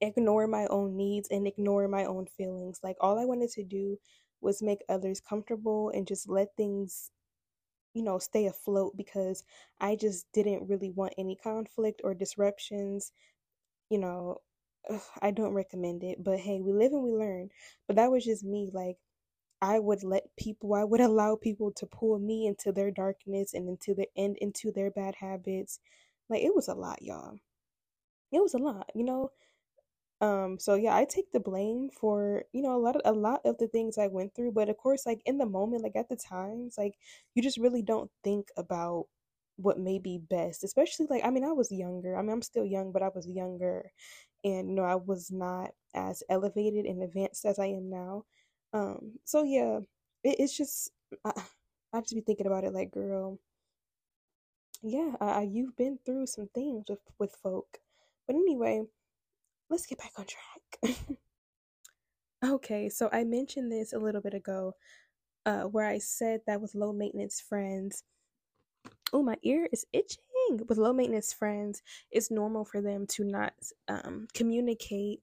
ignore 0.00 0.46
my 0.46 0.66
own 0.66 0.96
needs 0.96 1.28
and 1.30 1.46
ignore 1.46 1.88
my 1.88 2.04
own 2.04 2.26
feelings. 2.26 2.80
Like 2.82 2.96
all 3.00 3.18
I 3.18 3.24
wanted 3.24 3.50
to 3.52 3.64
do 3.64 3.98
was 4.40 4.62
make 4.62 4.84
others 4.88 5.20
comfortable 5.20 5.90
and 5.90 6.06
just 6.06 6.28
let 6.28 6.56
things 6.56 7.10
you 7.94 8.02
know 8.02 8.18
stay 8.18 8.46
afloat 8.46 8.96
because 8.96 9.42
I 9.80 9.96
just 9.96 10.26
didn't 10.32 10.68
really 10.68 10.90
want 10.90 11.14
any 11.18 11.36
conflict 11.36 12.00
or 12.04 12.14
disruptions. 12.14 13.12
You 13.90 13.98
know, 13.98 14.42
ugh, 14.90 15.02
I 15.22 15.30
don't 15.32 15.54
recommend 15.54 16.04
it, 16.04 16.22
but 16.24 16.40
hey, 16.40 16.60
we 16.60 16.72
live 16.72 16.92
and 16.92 17.02
we 17.02 17.12
learn. 17.12 17.50
But 17.88 17.96
that 17.96 18.10
was 18.12 18.24
just 18.24 18.44
me 18.44 18.70
like 18.72 18.98
I 19.62 19.78
would 19.80 20.04
let 20.04 20.24
people, 20.38 20.74
I 20.74 20.84
would 20.84 21.00
allow 21.02 21.36
people 21.36 21.72
to 21.72 21.86
pull 21.86 22.18
me 22.18 22.46
into 22.46 22.72
their 22.72 22.90
darkness 22.92 23.54
and 23.54 23.68
into 23.68 23.94
the 23.94 24.08
end 24.16 24.38
into 24.40 24.72
their 24.72 24.90
bad 24.90 25.16
habits. 25.16 25.80
Like 26.30 26.42
it 26.42 26.54
was 26.54 26.68
a 26.68 26.74
lot, 26.74 27.02
y'all. 27.02 27.38
It 28.32 28.40
was 28.40 28.54
a 28.54 28.58
lot, 28.58 28.90
you 28.94 29.02
know. 29.04 29.32
Um, 30.20 30.58
so 30.58 30.74
yeah, 30.76 30.96
I 30.96 31.04
take 31.04 31.30
the 31.32 31.40
blame 31.40 31.90
for, 31.90 32.44
you 32.52 32.62
know, 32.62 32.74
a 32.76 32.80
lot 32.80 32.96
of 32.96 33.02
a 33.04 33.12
lot 33.18 33.40
of 33.44 33.58
the 33.58 33.68
things 33.68 33.98
I 33.98 34.06
went 34.08 34.34
through, 34.34 34.52
but 34.52 34.68
of 34.70 34.76
course, 34.78 35.04
like 35.06 35.20
in 35.26 35.38
the 35.38 35.46
moment, 35.46 35.82
like 35.82 35.96
at 35.96 36.08
the 36.08 36.16
times, 36.16 36.76
like 36.78 36.94
you 37.34 37.42
just 37.42 37.58
really 37.58 37.82
don't 37.82 38.10
think 38.24 38.48
about 38.56 39.06
what 39.56 39.78
may 39.78 39.98
be 39.98 40.18
best, 40.18 40.64
especially 40.64 41.06
like 41.10 41.24
I 41.24 41.30
mean, 41.30 41.44
I 41.44 41.52
was 41.52 41.70
younger. 41.72 42.16
I 42.16 42.22
mean, 42.22 42.30
I'm 42.32 42.42
still 42.42 42.64
young, 42.64 42.92
but 42.92 43.02
I 43.02 43.10
was 43.14 43.26
younger 43.28 43.90
and 44.44 44.70
you 44.70 44.76
know, 44.76 44.84
I 44.84 44.96
was 44.96 45.30
not 45.30 45.70
as 45.94 46.22
elevated 46.30 46.86
and 46.86 47.02
advanced 47.02 47.44
as 47.46 47.58
I 47.58 47.66
am 47.66 47.90
now. 47.90 48.24
Um, 48.72 49.14
so 49.24 49.44
yeah, 49.44 49.80
it, 50.24 50.36
it's 50.40 50.56
just 50.56 50.92
I, 51.24 51.32
I 51.92 52.00
just 52.00 52.14
be 52.14 52.20
thinking 52.22 52.46
about 52.46 52.64
it 52.64 52.72
like, 52.74 52.90
girl, 52.92 53.38
yeah, 54.82 55.14
uh, 55.20 55.44
you've 55.46 55.76
been 55.76 55.98
through 56.04 56.26
some 56.26 56.48
things 56.54 56.84
with 56.88 57.00
with 57.18 57.34
folk. 57.42 57.78
But 58.26 58.36
anyway, 58.36 58.84
let's 59.70 59.86
get 59.86 59.98
back 59.98 60.12
on 60.16 60.26
track. 60.26 60.96
okay, 62.44 62.88
so 62.88 63.08
I 63.12 63.24
mentioned 63.24 63.70
this 63.70 63.92
a 63.92 63.98
little 63.98 64.20
bit 64.20 64.34
ago, 64.34 64.74
uh, 65.44 65.62
where 65.62 65.86
I 65.86 65.98
said 65.98 66.40
that 66.46 66.60
with 66.60 66.74
low 66.74 66.92
maintenance 66.92 67.40
friends, 67.40 68.04
oh, 69.12 69.22
my 69.22 69.36
ear 69.42 69.68
is 69.72 69.86
itching. 69.92 70.20
With 70.68 70.78
low 70.78 70.92
maintenance 70.92 71.32
friends, 71.32 71.82
it's 72.10 72.30
normal 72.30 72.64
for 72.64 72.80
them 72.80 73.06
to 73.08 73.24
not 73.24 73.52
um, 73.88 74.28
communicate 74.34 75.20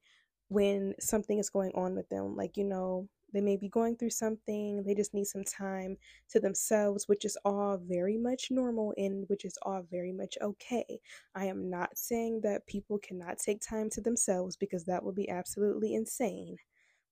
when 0.49 0.93
something 0.99 1.39
is 1.39 1.49
going 1.49 1.71
on 1.75 1.95
with 1.95 2.09
them. 2.09 2.35
Like, 2.35 2.57
you 2.57 2.65
know, 2.65 3.07
they 3.33 3.41
may 3.41 3.57
be 3.57 3.69
going 3.69 3.95
through 3.95 4.11
something, 4.11 4.83
they 4.83 4.93
just 4.93 5.13
need 5.13 5.27
some 5.27 5.43
time 5.43 5.97
to 6.29 6.39
themselves, 6.39 7.07
which 7.07 7.25
is 7.25 7.37
all 7.43 7.77
very 7.77 8.17
much 8.17 8.49
normal 8.51 8.93
and 8.97 9.25
which 9.27 9.45
is 9.45 9.57
all 9.63 9.83
very 9.89 10.11
much 10.11 10.37
okay. 10.41 10.99
I 11.35 11.45
am 11.45 11.69
not 11.69 11.97
saying 11.97 12.41
that 12.43 12.67
people 12.67 12.99
cannot 12.99 13.39
take 13.39 13.61
time 13.61 13.89
to 13.91 14.01
themselves 14.01 14.55
because 14.55 14.85
that 14.85 15.03
would 15.03 15.15
be 15.15 15.29
absolutely 15.29 15.95
insane. 15.95 16.57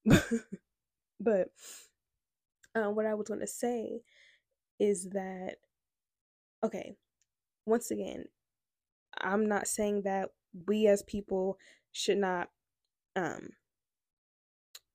but 1.19 1.49
uh, 2.75 2.89
what 2.89 3.05
I 3.05 3.13
was 3.13 3.27
going 3.27 3.39
to 3.41 3.47
say 3.47 4.01
is 4.79 5.09
that, 5.09 5.55
okay, 6.63 6.93
once 7.65 7.91
again, 7.91 8.25
I'm 9.19 9.47
not 9.47 9.67
saying 9.67 10.03
that 10.03 10.29
we 10.67 10.87
as 10.87 11.03
people 11.03 11.57
should 11.91 12.17
not 12.17 12.49
um 13.15 13.49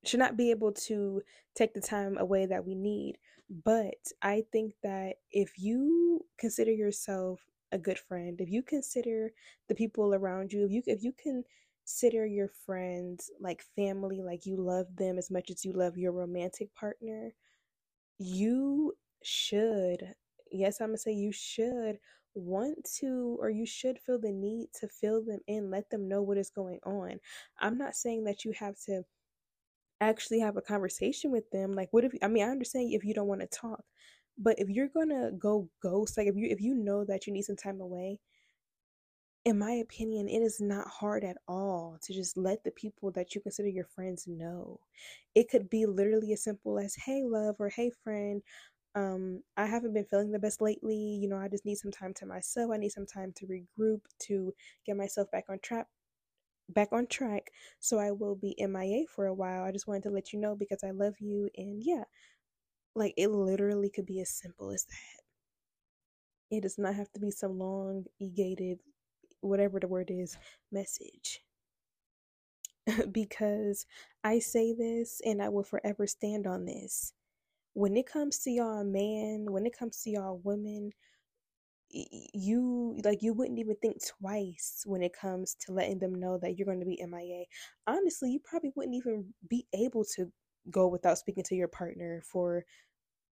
should 0.07 0.21
not 0.21 0.37
be 0.37 0.51
able 0.51 0.73
to 0.73 1.23
take 1.55 1.75
the 1.75 1.81
time 1.81 2.19
away 2.19 2.47
that 2.47 2.65
we 2.65 2.75
need. 2.75 3.19
But 3.65 4.13
I 4.23 4.45
think 4.53 4.75
that 4.83 5.17
if 5.31 5.59
you 5.59 6.25
consider 6.39 6.73
yourself 6.73 7.41
a 7.73 7.79
good 7.79 7.99
friend, 7.99 8.41
if 8.41 8.51
you 8.51 8.63
consider 8.63 9.31
the 9.69 9.75
people 9.75 10.15
around 10.15 10.53
you, 10.53 10.65
if 10.65 10.73
you 10.73 10.83
if 10.87 11.03
you 11.03 11.13
consider 11.13 12.27
your 12.27 12.49
friends 12.67 13.31
like 13.41 13.63
family, 13.77 14.23
like 14.23 14.47
you 14.47 14.57
love 14.57 14.87
them 14.97 15.19
as 15.19 15.31
much 15.31 15.51
as 15.51 15.65
you 15.65 15.73
love 15.73 15.97
your 15.97 16.13
romantic 16.13 16.75
partner, 16.75 17.33
you 18.19 18.95
should, 19.23 20.15
yes, 20.51 20.81
I'm 20.81 20.89
gonna 20.89 20.99
say 20.99 21.13
you 21.13 21.33
should 21.33 21.99
want 22.35 22.85
to 22.99 23.37
or 23.41 23.51
you 23.51 23.67
should 23.67 23.99
feel 23.99 24.19
the 24.19 24.33
need 24.33 24.69
to 24.81 24.89
fill 24.89 25.25
them 25.25 25.41
in, 25.47 25.71
let 25.71 25.89
them 25.91 26.09
know 26.09 26.23
what 26.23 26.39
is 26.39 26.51
going 26.51 26.79
on. 26.85 27.19
I'm 27.61 27.79
not 27.79 27.97
saying 27.97 28.25
that 28.25 28.45
you 28.45 28.53
have 28.53 28.77
to 28.87 29.03
actually 30.01 30.41
have 30.41 30.57
a 30.57 30.63
conversation 30.63 31.31
with 31.31 31.51
them 31.51 31.73
like 31.73 31.89
what 31.93 32.05
if 32.05 32.13
i 32.23 32.29
mean 32.29 32.45
i 32.45 32.51
understand 32.51 32.93
if 32.93 33.05
you 33.05 33.15
don't 33.15 33.29
want 33.29 33.41
to 33.41 33.47
talk 33.47 33.83
but 34.39 34.59
if 34.59 34.69
you're 34.69 34.89
gonna 34.89 35.31
go 35.39 35.69
ghost 35.83 36.17
like 36.17 36.27
if 36.27 36.37
you 36.37 36.49
if 36.51 36.61
you 36.61 36.75
know 36.75 37.05
that 37.05 37.27
you 37.27 37.33
need 37.33 37.43
some 37.43 37.57
time 37.57 37.81
away 37.81 38.19
in 39.47 39.59
my 39.59 39.71
opinion 39.73 40.29
it 40.29 40.41
is 40.43 40.61
not 40.61 40.89
hard 40.89 41.23
at 41.25 41.37
all 41.47 41.99
to 42.03 42.13
just 42.13 42.37
let 42.37 42.63
the 42.65 42.71
people 42.73 43.13
that 43.13 43.35
you 43.35 43.41
consider 43.41 43.69
your 43.69 43.85
friends 43.85 44.27
know. 44.27 44.81
It 45.37 45.49
could 45.49 45.71
be 45.71 45.87
literally 45.87 46.33
as 46.33 46.43
simple 46.43 46.79
as 46.81 46.97
hey 46.97 47.23
love 47.25 47.55
or 47.61 47.69
hey 47.69 47.91
friend 48.03 48.43
um 48.97 49.43
i 49.59 49.67
haven't 49.67 49.93
been 49.93 50.07
feeling 50.07 50.33
the 50.33 50.39
best 50.39 50.63
lately 50.63 50.97
you 51.21 51.29
know 51.29 51.37
i 51.37 51.49
just 51.49 51.67
need 51.67 51.77
some 51.77 51.93
time 51.93 52.15
to 52.15 52.25
myself 52.27 52.71
i 52.73 52.79
need 52.79 52.91
some 52.91 53.07
time 53.07 53.33
to 53.37 53.47
regroup 53.47 54.01
to 54.19 54.55
get 54.87 54.97
myself 54.97 55.31
back 55.31 55.45
on 55.51 55.59
track 55.63 55.87
back 56.69 56.89
on 56.93 57.07
track. 57.07 57.51
So 57.81 57.99
I 57.99 58.11
will 58.13 58.37
be 58.37 58.57
MIA 58.59 59.05
for 59.09 59.27
a 59.27 59.35
while. 59.35 59.65
I 59.65 59.73
just 59.73 59.87
wanted 59.87 60.05
to 60.05 60.11
let 60.11 60.33
you 60.33 60.41
know 60.41 60.57
because 60.57 60.83
I 60.85 60.91
love 60.91 61.15
you. 61.21 61.49
And 61.57 61.83
yeah, 61.83 62.05
like 62.95 63.15
it 63.17 63.29
literally 63.29 63.91
could 63.91 64.07
be 64.07 64.21
as 64.21 64.31
simple 64.31 64.71
as 64.73 64.85
that. 64.87 66.57
It 66.57 66.63
does 66.63 66.79
not 66.79 66.95
have 66.95 67.13
to 67.13 67.21
be 67.21 67.31
some 67.31 67.59
long, 67.59 68.05
egated, 68.23 68.79
whatever 69.41 69.81
the 69.81 69.89
word 69.89 70.11
is, 70.11 70.37
message. 70.73 71.41
because 73.13 73.87
I 74.25 74.39
say 74.39 74.73
this 74.73 75.21
and 75.25 75.43
I 75.43 75.49
will 75.49 75.65
forever 75.65 76.07
stand 76.07 76.47
on 76.47 76.65
this. 76.65 77.13
When 77.75 77.97
it 77.97 78.07
comes 78.07 78.39
to 78.41 78.51
y'all 78.51 78.85
man, 78.85 79.47
when 79.51 79.67
it 79.67 79.77
comes 79.77 80.03
to 80.03 80.11
y'all 80.11 80.41
women, 80.43 80.93
you 81.91 82.99
like 83.05 83.23
you 83.23 83.33
wouldn't 83.33 83.59
even 83.59 83.77
think 83.77 83.99
twice 84.05 84.83
when 84.87 85.03
it 85.03 85.13
comes 85.19 85.55
to 85.61 85.73
letting 85.73 85.99
them 85.99 86.15
know 86.15 86.39
that 86.39 86.57
you're 86.59 86.67
going 86.67 86.81
to 86.81 86.87
be 86.87 87.01
MIA. 87.07 87.45
Honestly, 87.87 88.31
you 88.31 88.41
probably 88.45 88.73
wouldn't 88.75 88.97
even 88.97 89.33
be 89.49 89.67
able 89.75 90.05
to 90.17 90.31
go 90.71 90.89
without 90.89 91.19
speaking 91.19 91.45
to 91.45 91.55
your 91.55 91.69
partner 91.69 92.23
for 92.31 92.65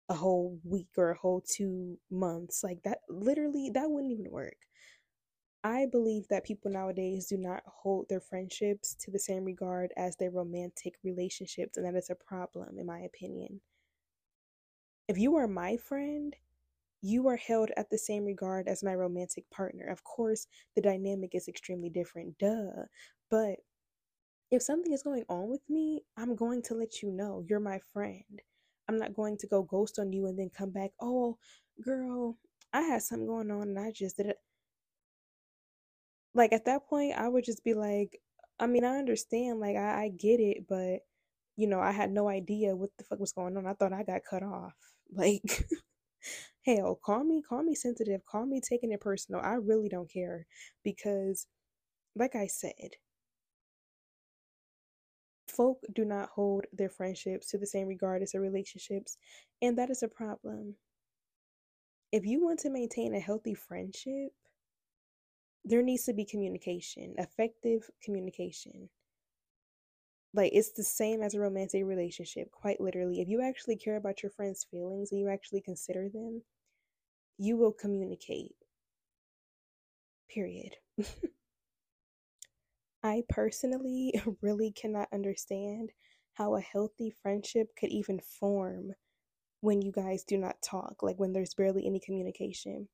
a 0.08 0.14
whole 0.14 0.58
week 0.64 0.88
or 0.96 1.10
a 1.10 1.18
whole 1.18 1.42
2 1.48 1.98
months. 2.10 2.62
Like 2.62 2.82
that 2.84 2.98
literally 3.08 3.70
that 3.74 3.90
wouldn't 3.90 4.12
even 4.12 4.30
work. 4.30 4.56
I 5.64 5.86
believe 5.90 6.28
that 6.28 6.44
people 6.44 6.70
nowadays 6.70 7.26
do 7.26 7.38
not 7.38 7.62
hold 7.66 8.06
their 8.08 8.20
friendships 8.20 8.94
to 9.00 9.10
the 9.10 9.18
same 9.18 9.44
regard 9.44 9.92
as 9.96 10.14
their 10.16 10.30
romantic 10.30 10.94
relationships 11.02 11.78
and 11.78 11.86
that 11.86 11.96
is 11.96 12.10
a 12.10 12.14
problem 12.14 12.78
in 12.78 12.86
my 12.86 13.00
opinion. 13.00 13.62
If 15.08 15.18
you 15.18 15.36
are 15.36 15.48
my 15.48 15.76
friend, 15.78 16.36
you 17.04 17.28
are 17.28 17.36
held 17.36 17.70
at 17.76 17.90
the 17.90 17.98
same 17.98 18.24
regard 18.24 18.66
as 18.66 18.82
my 18.82 18.94
romantic 18.94 19.44
partner. 19.50 19.86
Of 19.88 20.02
course, 20.04 20.46
the 20.74 20.80
dynamic 20.80 21.34
is 21.34 21.48
extremely 21.48 21.90
different, 21.90 22.38
duh. 22.38 22.86
But 23.30 23.56
if 24.50 24.62
something 24.62 24.90
is 24.90 25.02
going 25.02 25.24
on 25.28 25.50
with 25.50 25.60
me, 25.68 26.02
I'm 26.16 26.34
going 26.34 26.62
to 26.62 26.74
let 26.74 27.02
you 27.02 27.10
know. 27.10 27.44
You're 27.46 27.60
my 27.60 27.78
friend. 27.92 28.24
I'm 28.88 28.98
not 28.98 29.14
going 29.14 29.36
to 29.38 29.46
go 29.46 29.62
ghost 29.62 29.98
on 29.98 30.14
you 30.14 30.26
and 30.28 30.38
then 30.38 30.50
come 30.56 30.70
back, 30.70 30.92
oh, 30.98 31.36
girl, 31.84 32.38
I 32.72 32.80
had 32.80 33.02
something 33.02 33.26
going 33.26 33.50
on 33.50 33.62
and 33.68 33.78
I 33.78 33.92
just 33.92 34.16
did 34.16 34.26
it. 34.26 34.38
Like 36.34 36.54
at 36.54 36.64
that 36.64 36.86
point, 36.88 37.18
I 37.18 37.28
would 37.28 37.44
just 37.44 37.62
be 37.64 37.74
like, 37.74 38.18
I 38.58 38.66
mean, 38.66 38.84
I 38.84 38.96
understand, 38.96 39.60
like, 39.60 39.76
I, 39.76 40.04
I 40.04 40.08
get 40.08 40.40
it, 40.40 40.64
but, 40.68 41.00
you 41.56 41.66
know, 41.66 41.80
I 41.80 41.92
had 41.92 42.10
no 42.10 42.28
idea 42.28 42.74
what 42.74 42.90
the 42.96 43.04
fuck 43.04 43.18
was 43.20 43.32
going 43.32 43.58
on. 43.58 43.66
I 43.66 43.74
thought 43.74 43.92
I 43.92 44.04
got 44.04 44.22
cut 44.28 44.42
off. 44.42 44.72
Like, 45.14 45.66
hell, 46.66 46.98
call 47.02 47.24
me, 47.24 47.42
call 47.42 47.62
me 47.62 47.74
sensitive, 47.74 48.24
call 48.26 48.46
me 48.46 48.60
taking 48.60 48.92
it 48.92 49.00
personal. 49.00 49.40
I 49.40 49.54
really 49.54 49.88
don't 49.88 50.10
care 50.10 50.46
because, 50.82 51.46
like 52.16 52.34
I 52.34 52.46
said, 52.46 52.96
folk 55.48 55.80
do 55.94 56.04
not 56.04 56.30
hold 56.30 56.66
their 56.72 56.88
friendships 56.88 57.48
to 57.50 57.58
the 57.58 57.66
same 57.66 57.86
regard 57.86 58.22
as 58.22 58.32
their 58.32 58.40
relationships, 58.40 59.16
and 59.62 59.78
that 59.78 59.90
is 59.90 60.02
a 60.02 60.08
problem. 60.08 60.76
If 62.12 62.24
you 62.24 62.44
want 62.44 62.60
to 62.60 62.70
maintain 62.70 63.14
a 63.14 63.20
healthy 63.20 63.54
friendship, 63.54 64.32
there 65.64 65.82
needs 65.82 66.04
to 66.04 66.12
be 66.12 66.24
communication, 66.24 67.14
effective 67.18 67.90
communication. 68.02 68.88
Like 70.32 70.52
it's 70.52 70.72
the 70.72 70.84
same 70.84 71.22
as 71.22 71.34
a 71.34 71.40
romantic 71.40 71.84
relationship, 71.84 72.50
quite 72.50 72.80
literally. 72.80 73.20
If 73.20 73.28
you 73.28 73.40
actually 73.40 73.76
care 73.76 73.96
about 73.96 74.22
your 74.22 74.30
friends' 74.30 74.66
feelings 74.68 75.12
and 75.12 75.20
you 75.20 75.28
actually 75.28 75.60
consider 75.60 76.08
them, 76.08 76.42
you 77.38 77.56
will 77.56 77.72
communicate. 77.72 78.54
Period. 80.28 80.76
I 83.02 83.22
personally 83.28 84.14
really 84.42 84.72
cannot 84.72 85.08
understand 85.12 85.92
how 86.34 86.56
a 86.56 86.60
healthy 86.60 87.10
friendship 87.10 87.68
could 87.78 87.90
even 87.90 88.18
form 88.18 88.92
when 89.60 89.82
you 89.82 89.92
guys 89.92 90.24
do 90.24 90.36
not 90.38 90.60
talk, 90.62 91.02
like 91.02 91.18
when 91.18 91.32
there's 91.32 91.54
barely 91.54 91.86
any 91.86 92.00
communication. 92.00 92.88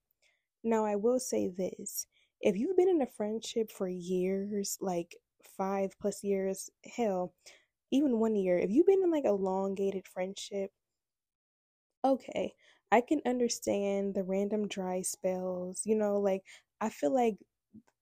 Now, 0.64 0.84
I 0.84 0.96
will 0.96 1.20
say 1.20 1.48
this 1.48 2.06
if 2.40 2.56
you've 2.56 2.76
been 2.76 2.88
in 2.88 3.02
a 3.02 3.06
friendship 3.06 3.70
for 3.70 3.88
years, 3.88 4.78
like 4.80 5.16
five 5.56 5.90
plus 6.00 6.24
years, 6.24 6.70
hell, 6.96 7.34
even 7.90 8.18
one 8.18 8.36
year, 8.36 8.58
if 8.58 8.70
you've 8.70 8.86
been 8.86 9.02
in 9.02 9.10
like 9.10 9.24
elongated 9.24 10.06
friendship, 10.06 10.70
okay, 12.04 12.52
I 12.92 13.00
can 13.00 13.20
understand 13.26 14.14
the 14.14 14.24
random 14.24 14.68
dry 14.68 15.02
spells. 15.02 15.82
You 15.84 15.96
know, 15.96 16.18
like 16.18 16.42
I 16.80 16.88
feel 16.90 17.14
like, 17.14 17.36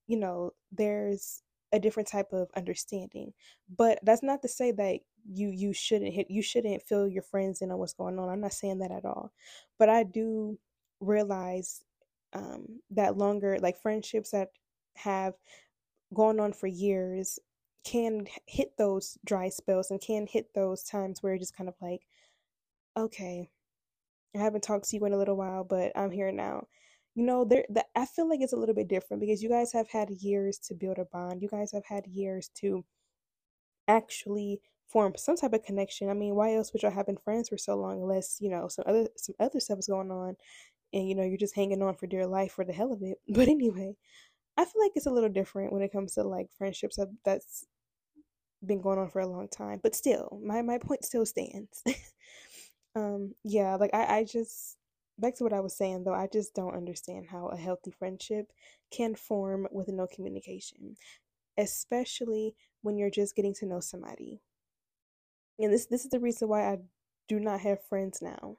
you 0.07 0.19
know, 0.19 0.53
there's 0.73 1.43
a 1.73 1.79
different 1.79 2.09
type 2.09 2.33
of 2.33 2.49
understanding. 2.57 3.33
But 3.77 3.99
that's 4.03 4.23
not 4.23 4.43
to 4.43 4.49
say 4.49 4.73
that 4.73 5.01
you 5.31 5.51
you 5.51 5.73
shouldn't 5.73 6.15
hit 6.15 6.31
you 6.31 6.43
shouldn't 6.43 6.83
fill 6.83 7.09
your 7.09 7.23
friends 7.23 7.61
in 7.63 7.71
on 7.71 7.79
what's 7.79 7.93
going 7.93 8.19
on. 8.19 8.29
I'm 8.29 8.41
not 8.41 8.53
saying 8.55 8.79
that 8.79 8.93
at 8.93 9.05
all. 9.05 9.33
But 9.79 9.89
I 9.89 10.05
do 10.05 10.59
realize 11.01 11.85
um, 12.33 12.81
that 12.91 13.17
longer 13.17 13.59
like 13.61 13.81
friendships 13.81 14.31
that 14.31 14.51
have 14.97 15.35
gone 16.15 16.41
on 16.41 16.53
for 16.53 16.67
years 16.67 17.39
can 17.85 18.27
hit 18.47 18.73
those 18.77 19.19
dry 19.25 19.49
spells 19.49 19.91
and 19.91 20.01
can 20.01 20.27
hit 20.27 20.53
those 20.55 20.83
times 20.85 21.23
where 21.23 21.35
it's 21.35 21.43
just 21.43 21.57
kind 21.57 21.69
of 21.69 21.75
like 21.81 22.03
okay 22.97 23.49
i 24.35 24.39
haven't 24.39 24.63
talked 24.63 24.89
to 24.89 24.97
you 24.97 25.05
in 25.05 25.13
a 25.13 25.19
little 25.19 25.37
while 25.37 25.65
but 25.65 25.93
i'm 25.97 26.11
here 26.11 26.33
now. 26.33 26.67
You 27.15 27.25
know 27.25 27.45
there 27.45 27.65
that 27.71 27.87
i 27.97 28.07
feel 28.07 28.29
like 28.29 28.41
it's 28.41 28.53
a 28.53 28.57
little 28.57 28.75
bit 28.75 28.89
different 28.89 29.21
because 29.21 29.43
you 29.43 29.49
guys 29.49 29.73
have 29.73 29.89
had 29.89 30.11
years 30.11 30.59
to 30.69 30.75
build 30.75 30.99
a 30.99 31.05
bond. 31.05 31.43
You 31.43 31.49
guys 31.49 31.73
have 31.73 31.85
had 31.85 32.07
years 32.07 32.49
to 32.61 32.85
actually 33.89 34.61
form 34.87 35.15
some 35.17 35.37
type 35.37 35.53
of 35.53 35.65
connection. 35.65 36.09
I 36.11 36.15
mean 36.15 36.35
why 36.35 36.55
else 36.55 36.73
would 36.73 36.83
y'all 36.83 36.93
have 36.93 37.07
been 37.07 37.17
friends 37.17 37.49
for 37.49 37.59
so 37.59 37.77
long 37.77 38.03
unless 38.03 38.39
you 38.41 38.51
know 38.51 38.69
some 38.69 38.85
other 38.87 39.09
some 39.17 39.35
other 39.41 39.61
stuff 39.61 39.79
is 39.79 39.89
going 39.89 40.11
on 40.11 40.37
and 40.93 41.09
you 41.09 41.15
know 41.15 41.25
you're 41.25 41.37
just 41.39 41.57
hanging 41.57 41.83
on 41.83 41.95
for 41.97 42.07
dear 42.07 42.27
life 42.27 42.53
for 42.53 42.65
the 42.65 42.73
hell 42.73 42.93
of 42.93 43.03
it. 43.03 43.19
But 43.29 43.49
anyway 43.49 43.95
i 44.59 44.65
feel 44.65 44.83
like 44.83 44.93
it's 44.97 45.07
a 45.07 45.11
little 45.11 45.29
different 45.29 45.73
when 45.73 45.83
it 45.83 45.93
comes 45.93 46.15
to 46.15 46.23
like 46.25 46.49
friendships 46.59 46.97
that, 46.97 47.09
that's 47.25 47.65
been 48.65 48.81
going 48.81 48.99
on 48.99 49.09
for 49.09 49.21
a 49.21 49.27
long 49.27 49.49
time. 49.49 49.81
But 49.83 49.95
still 49.95 50.41
my 50.45 50.63
my 50.63 50.79
point 50.79 51.05
still 51.05 51.25
stands 51.27 51.83
um 52.99 53.35
yeah 53.45 53.77
like 53.77 53.91
i 53.95 54.19
i 54.19 54.25
just 54.25 54.77
back 55.19 55.35
to 55.37 55.45
what 55.45 55.53
i 55.53 55.61
was 55.61 55.77
saying 55.77 56.05
though 56.05 56.15
i 56.15 56.29
just 56.33 56.55
don't 56.55 56.77
understand 56.77 57.27
how 57.31 57.49
a 57.49 57.57
healthy 57.57 57.91
friendship 57.91 58.53
can 58.91 59.15
form 59.15 59.67
with 59.71 59.89
no 59.89 60.07
communication 60.07 60.97
especially 61.59 62.55
when 62.83 62.97
you're 62.97 63.11
just 63.11 63.37
getting 63.37 63.55
to 63.55 63.67
know 63.67 63.81
somebody 63.81 64.41
and 65.59 65.73
this 65.73 65.87
this 65.87 66.05
is 66.05 66.11
the 66.11 66.21
reason 66.21 66.49
why 66.49 66.63
i 66.73 66.79
do 67.29 67.39
not 67.41 67.61
have 67.61 67.85
friends 67.89 68.21
now 68.23 68.57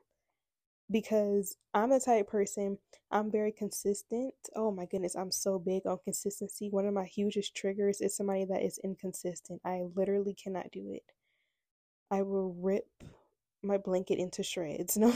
because 0.91 1.57
I'm 1.73 1.89
the 1.91 1.99
type 1.99 2.29
person, 2.29 2.77
I'm 3.11 3.31
very 3.31 3.51
consistent. 3.51 4.33
Oh 4.55 4.71
my 4.71 4.85
goodness, 4.85 5.15
I'm 5.15 5.31
so 5.31 5.59
big 5.59 5.85
on 5.85 5.99
consistency. 6.03 6.69
One 6.69 6.87
of 6.87 6.93
my 6.93 7.05
hugest 7.05 7.55
triggers 7.55 8.01
is 8.01 8.15
somebody 8.15 8.45
that 8.45 8.63
is 8.63 8.79
inconsistent. 8.83 9.61
I 9.65 9.83
literally 9.95 10.33
cannot 10.33 10.71
do 10.71 10.91
it. 10.91 11.03
I 12.11 12.23
will 12.23 12.55
rip 12.59 12.87
my 13.63 13.77
blanket 13.77 14.19
into 14.19 14.43
shreds. 14.43 14.97
No. 14.97 15.13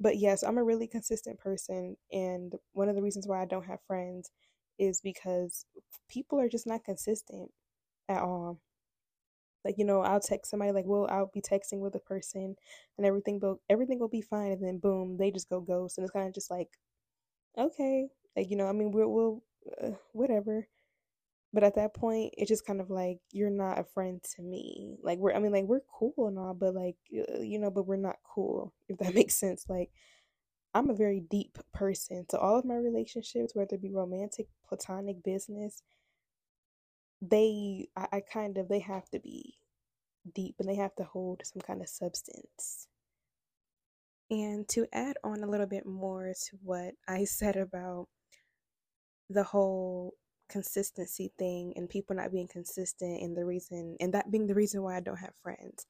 but 0.00 0.18
yes, 0.18 0.42
I'm 0.42 0.58
a 0.58 0.64
really 0.64 0.86
consistent 0.86 1.38
person 1.38 1.96
and 2.12 2.54
one 2.72 2.88
of 2.88 2.96
the 2.96 3.02
reasons 3.02 3.26
why 3.26 3.40
I 3.42 3.46
don't 3.46 3.66
have 3.66 3.80
friends 3.86 4.30
is 4.78 5.00
because 5.00 5.64
people 6.08 6.40
are 6.40 6.48
just 6.48 6.66
not 6.66 6.84
consistent 6.84 7.50
at 8.08 8.22
all 8.22 8.60
like 9.64 9.76
you 9.78 9.84
know 9.84 10.00
i'll 10.00 10.20
text 10.20 10.50
somebody 10.50 10.72
like 10.72 10.84
well 10.86 11.06
i'll 11.10 11.30
be 11.32 11.40
texting 11.40 11.80
with 11.80 11.94
a 11.94 12.00
person 12.00 12.54
and 12.98 13.06
everything 13.06 13.38
will 13.40 13.60
everything 13.70 13.98
will 13.98 14.08
be 14.08 14.20
fine 14.20 14.52
and 14.52 14.62
then 14.62 14.78
boom 14.78 15.16
they 15.16 15.30
just 15.30 15.48
go 15.48 15.60
ghost 15.60 15.98
and 15.98 16.04
it's 16.04 16.12
kind 16.12 16.28
of 16.28 16.34
just 16.34 16.50
like 16.50 16.68
okay 17.58 18.08
like 18.36 18.50
you 18.50 18.56
know 18.56 18.66
i 18.68 18.72
mean 18.72 18.92
we'll, 18.92 19.10
we'll 19.10 19.42
uh, 19.82 19.90
whatever 20.12 20.68
but 21.54 21.64
at 21.64 21.76
that 21.76 21.94
point 21.94 22.34
it's 22.36 22.50
just 22.50 22.66
kind 22.66 22.82
of 22.82 22.90
like 22.90 23.20
you're 23.32 23.50
not 23.50 23.78
a 23.78 23.84
friend 23.84 24.22
to 24.22 24.42
me 24.42 24.98
like 25.02 25.18
we're 25.18 25.34
i 25.34 25.38
mean 25.38 25.52
like 25.52 25.64
we're 25.64 25.80
cool 25.92 26.28
and 26.28 26.38
all 26.38 26.54
but 26.54 26.74
like 26.74 26.96
uh, 27.16 27.40
you 27.40 27.58
know 27.58 27.70
but 27.70 27.86
we're 27.86 27.96
not 27.96 28.16
cool 28.24 28.74
if 28.90 28.98
that 28.98 29.14
makes 29.14 29.36
sense 29.36 29.66
like 29.68 29.90
i'm 30.74 30.90
a 30.90 30.94
very 30.94 31.20
deep 31.20 31.58
person 31.72 32.26
so 32.30 32.38
all 32.38 32.58
of 32.58 32.66
my 32.66 32.76
relationships 32.76 33.54
whether 33.54 33.76
it 33.76 33.82
be 33.82 33.92
romantic 33.92 34.48
platonic 34.68 35.22
business 35.24 35.82
they 37.22 37.88
I, 37.96 38.08
I 38.14 38.20
kind 38.20 38.58
of 38.58 38.68
they 38.68 38.80
have 38.80 39.08
to 39.10 39.20
be 39.20 39.54
deep 40.32 40.56
and 40.58 40.68
they 40.68 40.76
have 40.76 40.94
to 40.96 41.04
hold 41.04 41.42
some 41.44 41.62
kind 41.62 41.82
of 41.82 41.88
substance. 41.88 42.88
And 44.30 44.66
to 44.70 44.86
add 44.92 45.16
on 45.22 45.42
a 45.42 45.50
little 45.50 45.66
bit 45.66 45.86
more 45.86 46.32
to 46.32 46.58
what 46.62 46.94
I 47.06 47.24
said 47.24 47.56
about 47.56 48.08
the 49.28 49.44
whole 49.44 50.14
consistency 50.48 51.32
thing 51.38 51.72
and 51.76 51.88
people 51.88 52.16
not 52.16 52.32
being 52.32 52.48
consistent 52.48 53.22
and 53.22 53.36
the 53.36 53.44
reason 53.44 53.96
and 54.00 54.12
that 54.14 54.30
being 54.30 54.46
the 54.46 54.54
reason 54.54 54.82
why 54.82 54.96
I 54.96 55.00
don't 55.00 55.18
have 55.18 55.34
friends. 55.42 55.86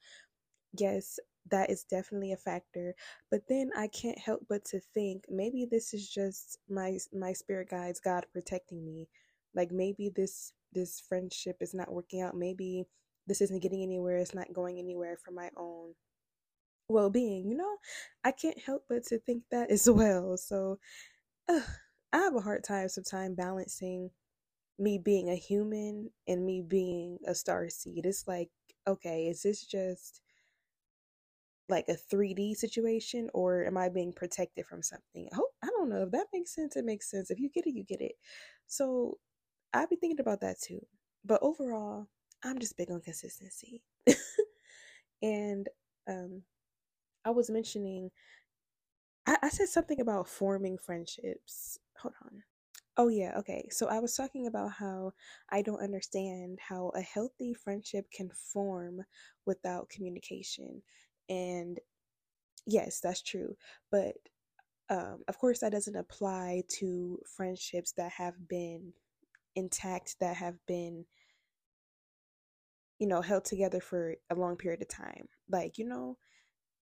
Yes, 0.79 1.19
that 1.51 1.71
is 1.71 1.85
definitely 1.85 2.33
a 2.33 2.37
factor, 2.37 2.95
but 3.31 3.43
then 3.49 3.71
I 3.77 3.89
can't 3.89 4.19
help 4.19 4.47
but 4.49 4.65
to 4.67 4.81
think 4.81 5.25
maybe 5.29 5.67
this 5.71 5.95
is 5.95 6.09
just 6.09 6.59
my 6.69 6.99
my 7.13 7.33
spirit 7.33 7.71
guides 7.71 8.01
God 8.01 8.27
protecting 8.33 8.85
me. 8.85 9.09
Like 9.55 9.71
maybe 9.71 10.11
this 10.15 10.53
this 10.73 11.03
friendship 11.09 11.57
is 11.61 11.75
not 11.75 11.93
working 11.93 12.21
out. 12.23 12.37
Maybe 12.37 12.87
this 13.27 13.41
isn't 13.41 13.63
getting 13.63 13.83
anywhere. 13.83 14.19
It's 14.19 14.35
not 14.35 14.53
going 14.53 14.79
anywhere 14.79 15.17
for 15.25 15.31
my 15.33 15.51
own 15.57 15.95
well 16.89 17.11
being. 17.11 17.49
You 17.49 17.57
know, 17.57 17.77
I 18.25 18.33
can't 18.33 18.59
help 18.59 18.85
but 18.89 19.05
to 19.07 19.19
think 19.19 19.45
that 19.51 19.71
as 19.71 19.89
well. 19.91 20.37
So 20.37 20.79
I 21.49 21.63
have 22.13 22.35
a 22.37 22.41
hard 22.41 22.65
time 22.65 22.89
sometimes 22.89 23.37
balancing 23.37 24.11
me 24.79 24.99
being 24.99 25.31
a 25.31 25.37
human 25.37 26.11
and 26.27 26.45
me 26.45 26.61
being 26.63 27.19
a 27.27 27.35
star 27.35 27.69
seed. 27.69 28.07
It's 28.07 28.27
like, 28.27 28.51
okay, 28.87 29.29
is 29.29 29.43
this 29.43 29.65
just 29.65 30.21
like 31.69 31.87
a 31.89 31.95
3D 31.97 32.55
situation 32.55 33.31
or 33.33 33.65
am 33.65 33.77
I 33.77 33.89
being 33.89 34.13
protected 34.13 34.67
from 34.67 34.83
something? 34.83 35.29
Hope, 35.33 35.53
I 35.63 35.69
don't 35.69 35.89
know 35.89 36.03
if 36.03 36.11
that 36.13 36.27
makes 36.33 36.55
sense. 36.55 36.77
It 36.77 36.85
makes 36.85 37.11
sense. 37.11 37.31
If 37.31 37.39
you 37.41 37.49
get 37.49 37.67
it, 37.67 37.75
you 37.75 37.85
get 37.85 38.01
it. 38.01 38.13
So 38.67 39.19
I've 39.73 39.89
been 39.91 39.99
thinking 39.99 40.21
about 40.21 40.41
that 40.43 40.61
too. 40.61 40.85
But 41.25 41.41
overall, 41.43 42.09
I'm 42.45 42.59
just 42.59 42.77
big 42.77 42.91
on 42.91 43.01
consistency. 43.01 43.83
and 45.23 45.69
um 46.09 46.43
I 47.25 47.31
was 47.31 47.51
mentioning 47.51 48.11
I, 49.27 49.37
I 49.43 49.49
said 49.49 49.69
something 49.69 50.01
about 50.01 50.29
forming 50.29 50.79
friendships. 50.79 51.79
Hold 51.99 52.15
on. 52.25 52.43
Oh, 52.97 53.09
yeah, 53.09 53.33
okay. 53.39 53.69
So 53.71 53.89
I 53.89 53.99
was 53.99 54.15
talking 54.15 54.47
about 54.47 54.73
how 54.73 55.13
I 55.51 55.63
don't 55.63 55.83
understand 55.83 56.61
how 56.61 56.91
a 56.95 57.01
healthy 57.01 57.53
friendship 57.53 58.11
can 58.13 58.31
form 58.31 59.03
without 59.47 59.89
communication. 59.89 60.83
And 61.29 61.81
yes, 62.67 63.01
that's 63.01 63.23
true. 63.23 63.57
But 63.91 64.17
Um, 64.91 65.25
of 65.29 65.39
course, 65.39 65.61
that 65.61 65.73
doesn't 65.73 65.97
apply 65.97 66.65
to 66.81 67.21
friendships 67.27 67.93
that 67.95 68.13
have 68.13 68.49
been 68.49 68.93
intact, 69.57 70.17
that 70.21 70.37
have 70.37 70.59
been, 70.67 71.07
you 72.99 73.07
know, 73.07 73.21
held 73.23 73.45
together 73.45 73.81
for 73.81 74.17
a 74.31 74.35
long 74.35 74.57
period 74.57 74.83
of 74.83 74.89
time. 74.89 75.29
Like, 75.49 75.79
you 75.79 75.85
know, 75.87 76.17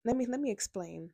let 0.05 0.17
me 0.17 0.25
let 0.27 0.39
me 0.41 0.51
explain. 0.51 1.11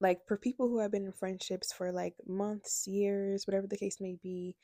Like 0.00 0.20
for 0.26 0.36
people 0.36 0.68
who 0.68 0.78
have 0.80 0.90
been 0.90 1.06
in 1.06 1.12
friendships 1.12 1.72
for 1.72 1.90
like 1.92 2.14
months, 2.26 2.86
years, 2.86 3.46
whatever 3.46 3.66
the 3.66 3.78
case 3.78 3.98
may 4.00 4.16
be, 4.22 4.56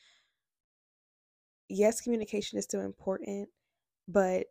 yes, 1.68 2.01
communication 2.01 2.59
is 2.59 2.64
still 2.64 2.83
important, 2.83 3.49
but 4.09 4.47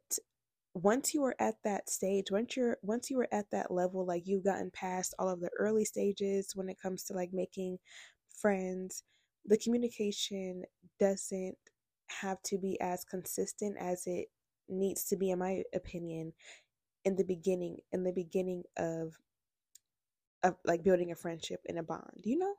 once 0.74 1.13
you 1.13 1.24
are 1.24 1.36
at 1.39 1.56
that 1.63 1.89
stage 1.89 2.32
once 2.32 2.56
you're 2.56 2.78
once 2.82 3.10
you 3.10 3.20
are 3.20 3.28
at 3.34 3.50
that 3.52 3.70
level 3.72 4.06
like 4.06 4.24
you've 4.26 4.44
gotten 4.44 4.72
past 4.72 5.13
all 5.20 5.28
of 5.28 5.41
the 5.41 5.50
early 5.60 5.84
stages 5.84 6.52
when 6.56 6.70
it 6.70 6.80
comes 6.82 7.04
to 7.04 7.13
like 7.13 7.34
making 7.34 7.78
friends 8.34 9.04
the 9.46 9.58
communication 9.58 10.63
doesn't 11.00 11.58
have 12.08 12.41
to 12.44 12.58
be 12.58 12.80
as 12.80 13.04
consistent 13.04 13.76
as 13.80 14.04
it 14.06 14.28
needs 14.70 15.04
to 15.04 15.17
be 15.17 15.32
in 15.32 15.39
my 15.39 15.62
opinion 15.74 16.32
in 17.04 17.17
the 17.17 17.26
beginning 17.26 17.78
in 17.91 18.04
the 18.04 18.13
beginning 18.13 18.63
of 18.78 19.17
of 20.43 20.56
like 20.65 20.84
building 20.84 21.12
a 21.12 21.15
friendship 21.15 21.62
and 21.67 21.77
a 21.80 21.84
bond 21.84 22.21
you 22.23 22.38
know 22.38 22.56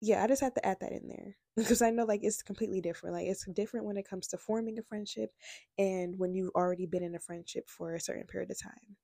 yeah, 0.00 0.22
I 0.22 0.26
just 0.28 0.40
have 0.42 0.54
to 0.54 0.66
add 0.66 0.78
that 0.80 0.92
in 0.92 1.08
there 1.08 1.36
because 1.56 1.82
I 1.82 1.90
know 1.90 2.04
like 2.04 2.20
it's 2.22 2.42
completely 2.42 2.80
different. 2.80 3.14
Like 3.14 3.26
it's 3.26 3.44
different 3.46 3.86
when 3.86 3.96
it 3.96 4.08
comes 4.08 4.26
to 4.28 4.38
forming 4.38 4.78
a 4.78 4.82
friendship 4.82 5.30
and 5.78 6.18
when 6.18 6.34
you've 6.34 6.50
already 6.54 6.86
been 6.86 7.02
in 7.02 7.14
a 7.14 7.18
friendship 7.20 7.68
for 7.68 7.94
a 7.94 8.00
certain 8.00 8.26
period 8.26 8.50
of 8.50 8.60
time. 8.60 8.96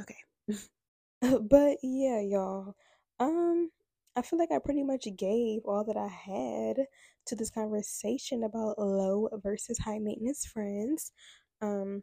Okay. 0.00 0.16
but 1.42 1.78
yeah, 1.82 2.20
y'all. 2.20 2.74
Um 3.20 3.70
I 4.16 4.22
feel 4.22 4.38
like 4.38 4.50
I 4.52 4.58
pretty 4.58 4.82
much 4.82 5.06
gave 5.16 5.62
all 5.64 5.84
that 5.84 5.96
I 5.96 6.08
had 6.08 6.86
to 7.26 7.36
this 7.36 7.50
conversation 7.50 8.42
about 8.44 8.78
low 8.78 9.28
versus 9.42 9.78
high 9.78 9.98
maintenance 9.98 10.46
friends. 10.46 11.12
Um 11.60 12.02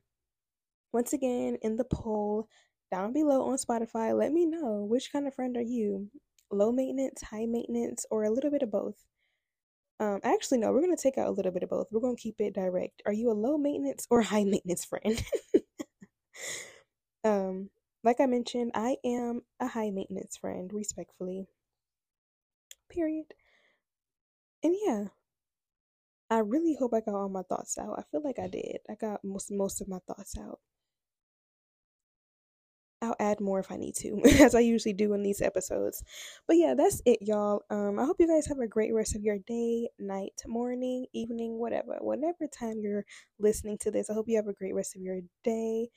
once 0.94 1.14
again 1.14 1.58
in 1.62 1.76
the 1.78 1.86
poll 1.86 2.48
down 2.92 3.14
below 3.14 3.50
on 3.50 3.58
Spotify, 3.58 4.18
let 4.18 4.32
me 4.32 4.46
know 4.46 4.86
which 4.90 5.12
kind 5.12 5.28
of 5.28 5.36
friend 5.36 5.58
are 5.58 5.62
you? 5.62 6.10
low 6.52 6.72
maintenance, 6.72 7.22
high 7.22 7.46
maintenance, 7.46 8.06
or 8.10 8.24
a 8.24 8.30
little 8.30 8.52
bit 8.52 8.64
of 8.64 8.72
both. 8.72 9.06
Um, 10.00 10.20
actually, 10.24 10.58
no, 10.60 10.72
we're 10.72 10.82
going 10.82 10.96
to 10.96 11.02
take 11.02 11.18
out 11.18 11.28
a 11.28 11.32
little 11.32 11.52
bit 11.52 11.64
of 11.64 11.70
both. 11.70 11.88
We're 11.92 12.02
going 12.02 12.16
to 12.16 12.22
keep 12.22 12.36
it 12.40 12.54
direct. 12.54 13.02
Are 13.06 13.14
you 13.14 13.32
a 13.32 13.34
low 13.34 13.58
maintenance 13.58 14.08
or 14.10 14.22
high 14.22 14.44
maintenance 14.46 14.86
friend? 14.86 15.24
um, 17.24 17.70
like 18.04 18.20
I 18.20 18.26
mentioned, 18.26 18.72
I 18.74 18.98
am 19.04 19.42
a 19.60 19.68
high 19.68 19.92
maintenance 19.92 20.38
friend, 20.38 20.72
respectfully. 20.74 21.48
Period. 22.90 23.26
And 24.64 24.76
yeah, 24.86 25.06
I 26.30 26.40
really 26.40 26.76
hope 26.80 26.94
I 26.94 27.02
got 27.02 27.16
all 27.16 27.30
my 27.30 27.44
thoughts 27.44 27.78
out. 27.78 27.98
I 28.00 28.04
feel 28.12 28.22
like 28.24 28.40
I 28.40 28.48
did. 28.48 28.80
I 28.90 28.96
got 28.96 29.24
most 29.24 29.52
most 29.52 29.82
of 29.82 29.88
my 29.88 30.00
thoughts 30.08 30.38
out. 30.38 30.60
I'll 33.06 33.16
add 33.20 33.40
more 33.40 33.60
if 33.60 33.72
I 33.72 33.78
need 33.78 33.96
to, 33.98 34.22
as 34.42 34.56
I 34.56 34.60
usually 34.60 34.94
do 34.94 35.14
in 35.14 35.24
these 35.24 35.42
episodes. 35.42 36.04
But 36.48 36.58
yeah, 36.58 36.74
that's 36.76 37.02
it, 37.06 37.20
y'all. 37.22 37.64
Um, 37.70 38.00
I 38.00 38.06
hope 38.06 38.18
you 38.20 38.28
guys 38.28 38.48
have 38.48 38.60
a 38.60 38.68
great 38.68 38.94
rest 38.94 39.16
of 39.16 39.22
your 39.22 39.38
day, 39.48 39.90
night, 40.00 40.42
morning, 40.48 41.06
evening, 41.14 41.58
whatever, 41.60 41.98
whatever 42.02 42.48
time 42.48 42.80
you're 42.82 43.06
listening 43.40 43.78
to 43.80 43.92
this. 43.92 44.10
I 44.10 44.14
hope 44.14 44.28
you 44.28 44.36
have 44.38 44.48
a 44.48 44.54
great 44.54 44.76
rest 44.76 44.96
of 44.96 45.02
your 45.02 45.20
day. 45.44 45.90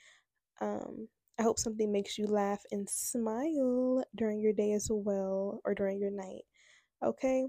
Um, 0.61 1.09
I 1.39 1.43
hope 1.43 1.59
something 1.59 1.91
makes 1.93 2.19
you 2.19 2.27
laugh 2.27 2.63
and 2.73 2.89
smile 2.89 4.05
during 4.17 4.41
your 4.41 4.53
day 4.53 4.73
as 4.73 4.89
well, 4.91 5.61
or 5.65 5.75
during 5.75 6.01
your 6.01 6.11
night. 6.11 6.43
Okay, 7.05 7.47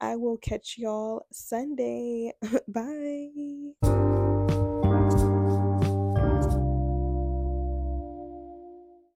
I 0.00 0.16
will 0.16 0.36
catch 0.38 0.76
y'all 0.78 1.26
Sunday. 1.30 2.32
Bye. 2.68 4.19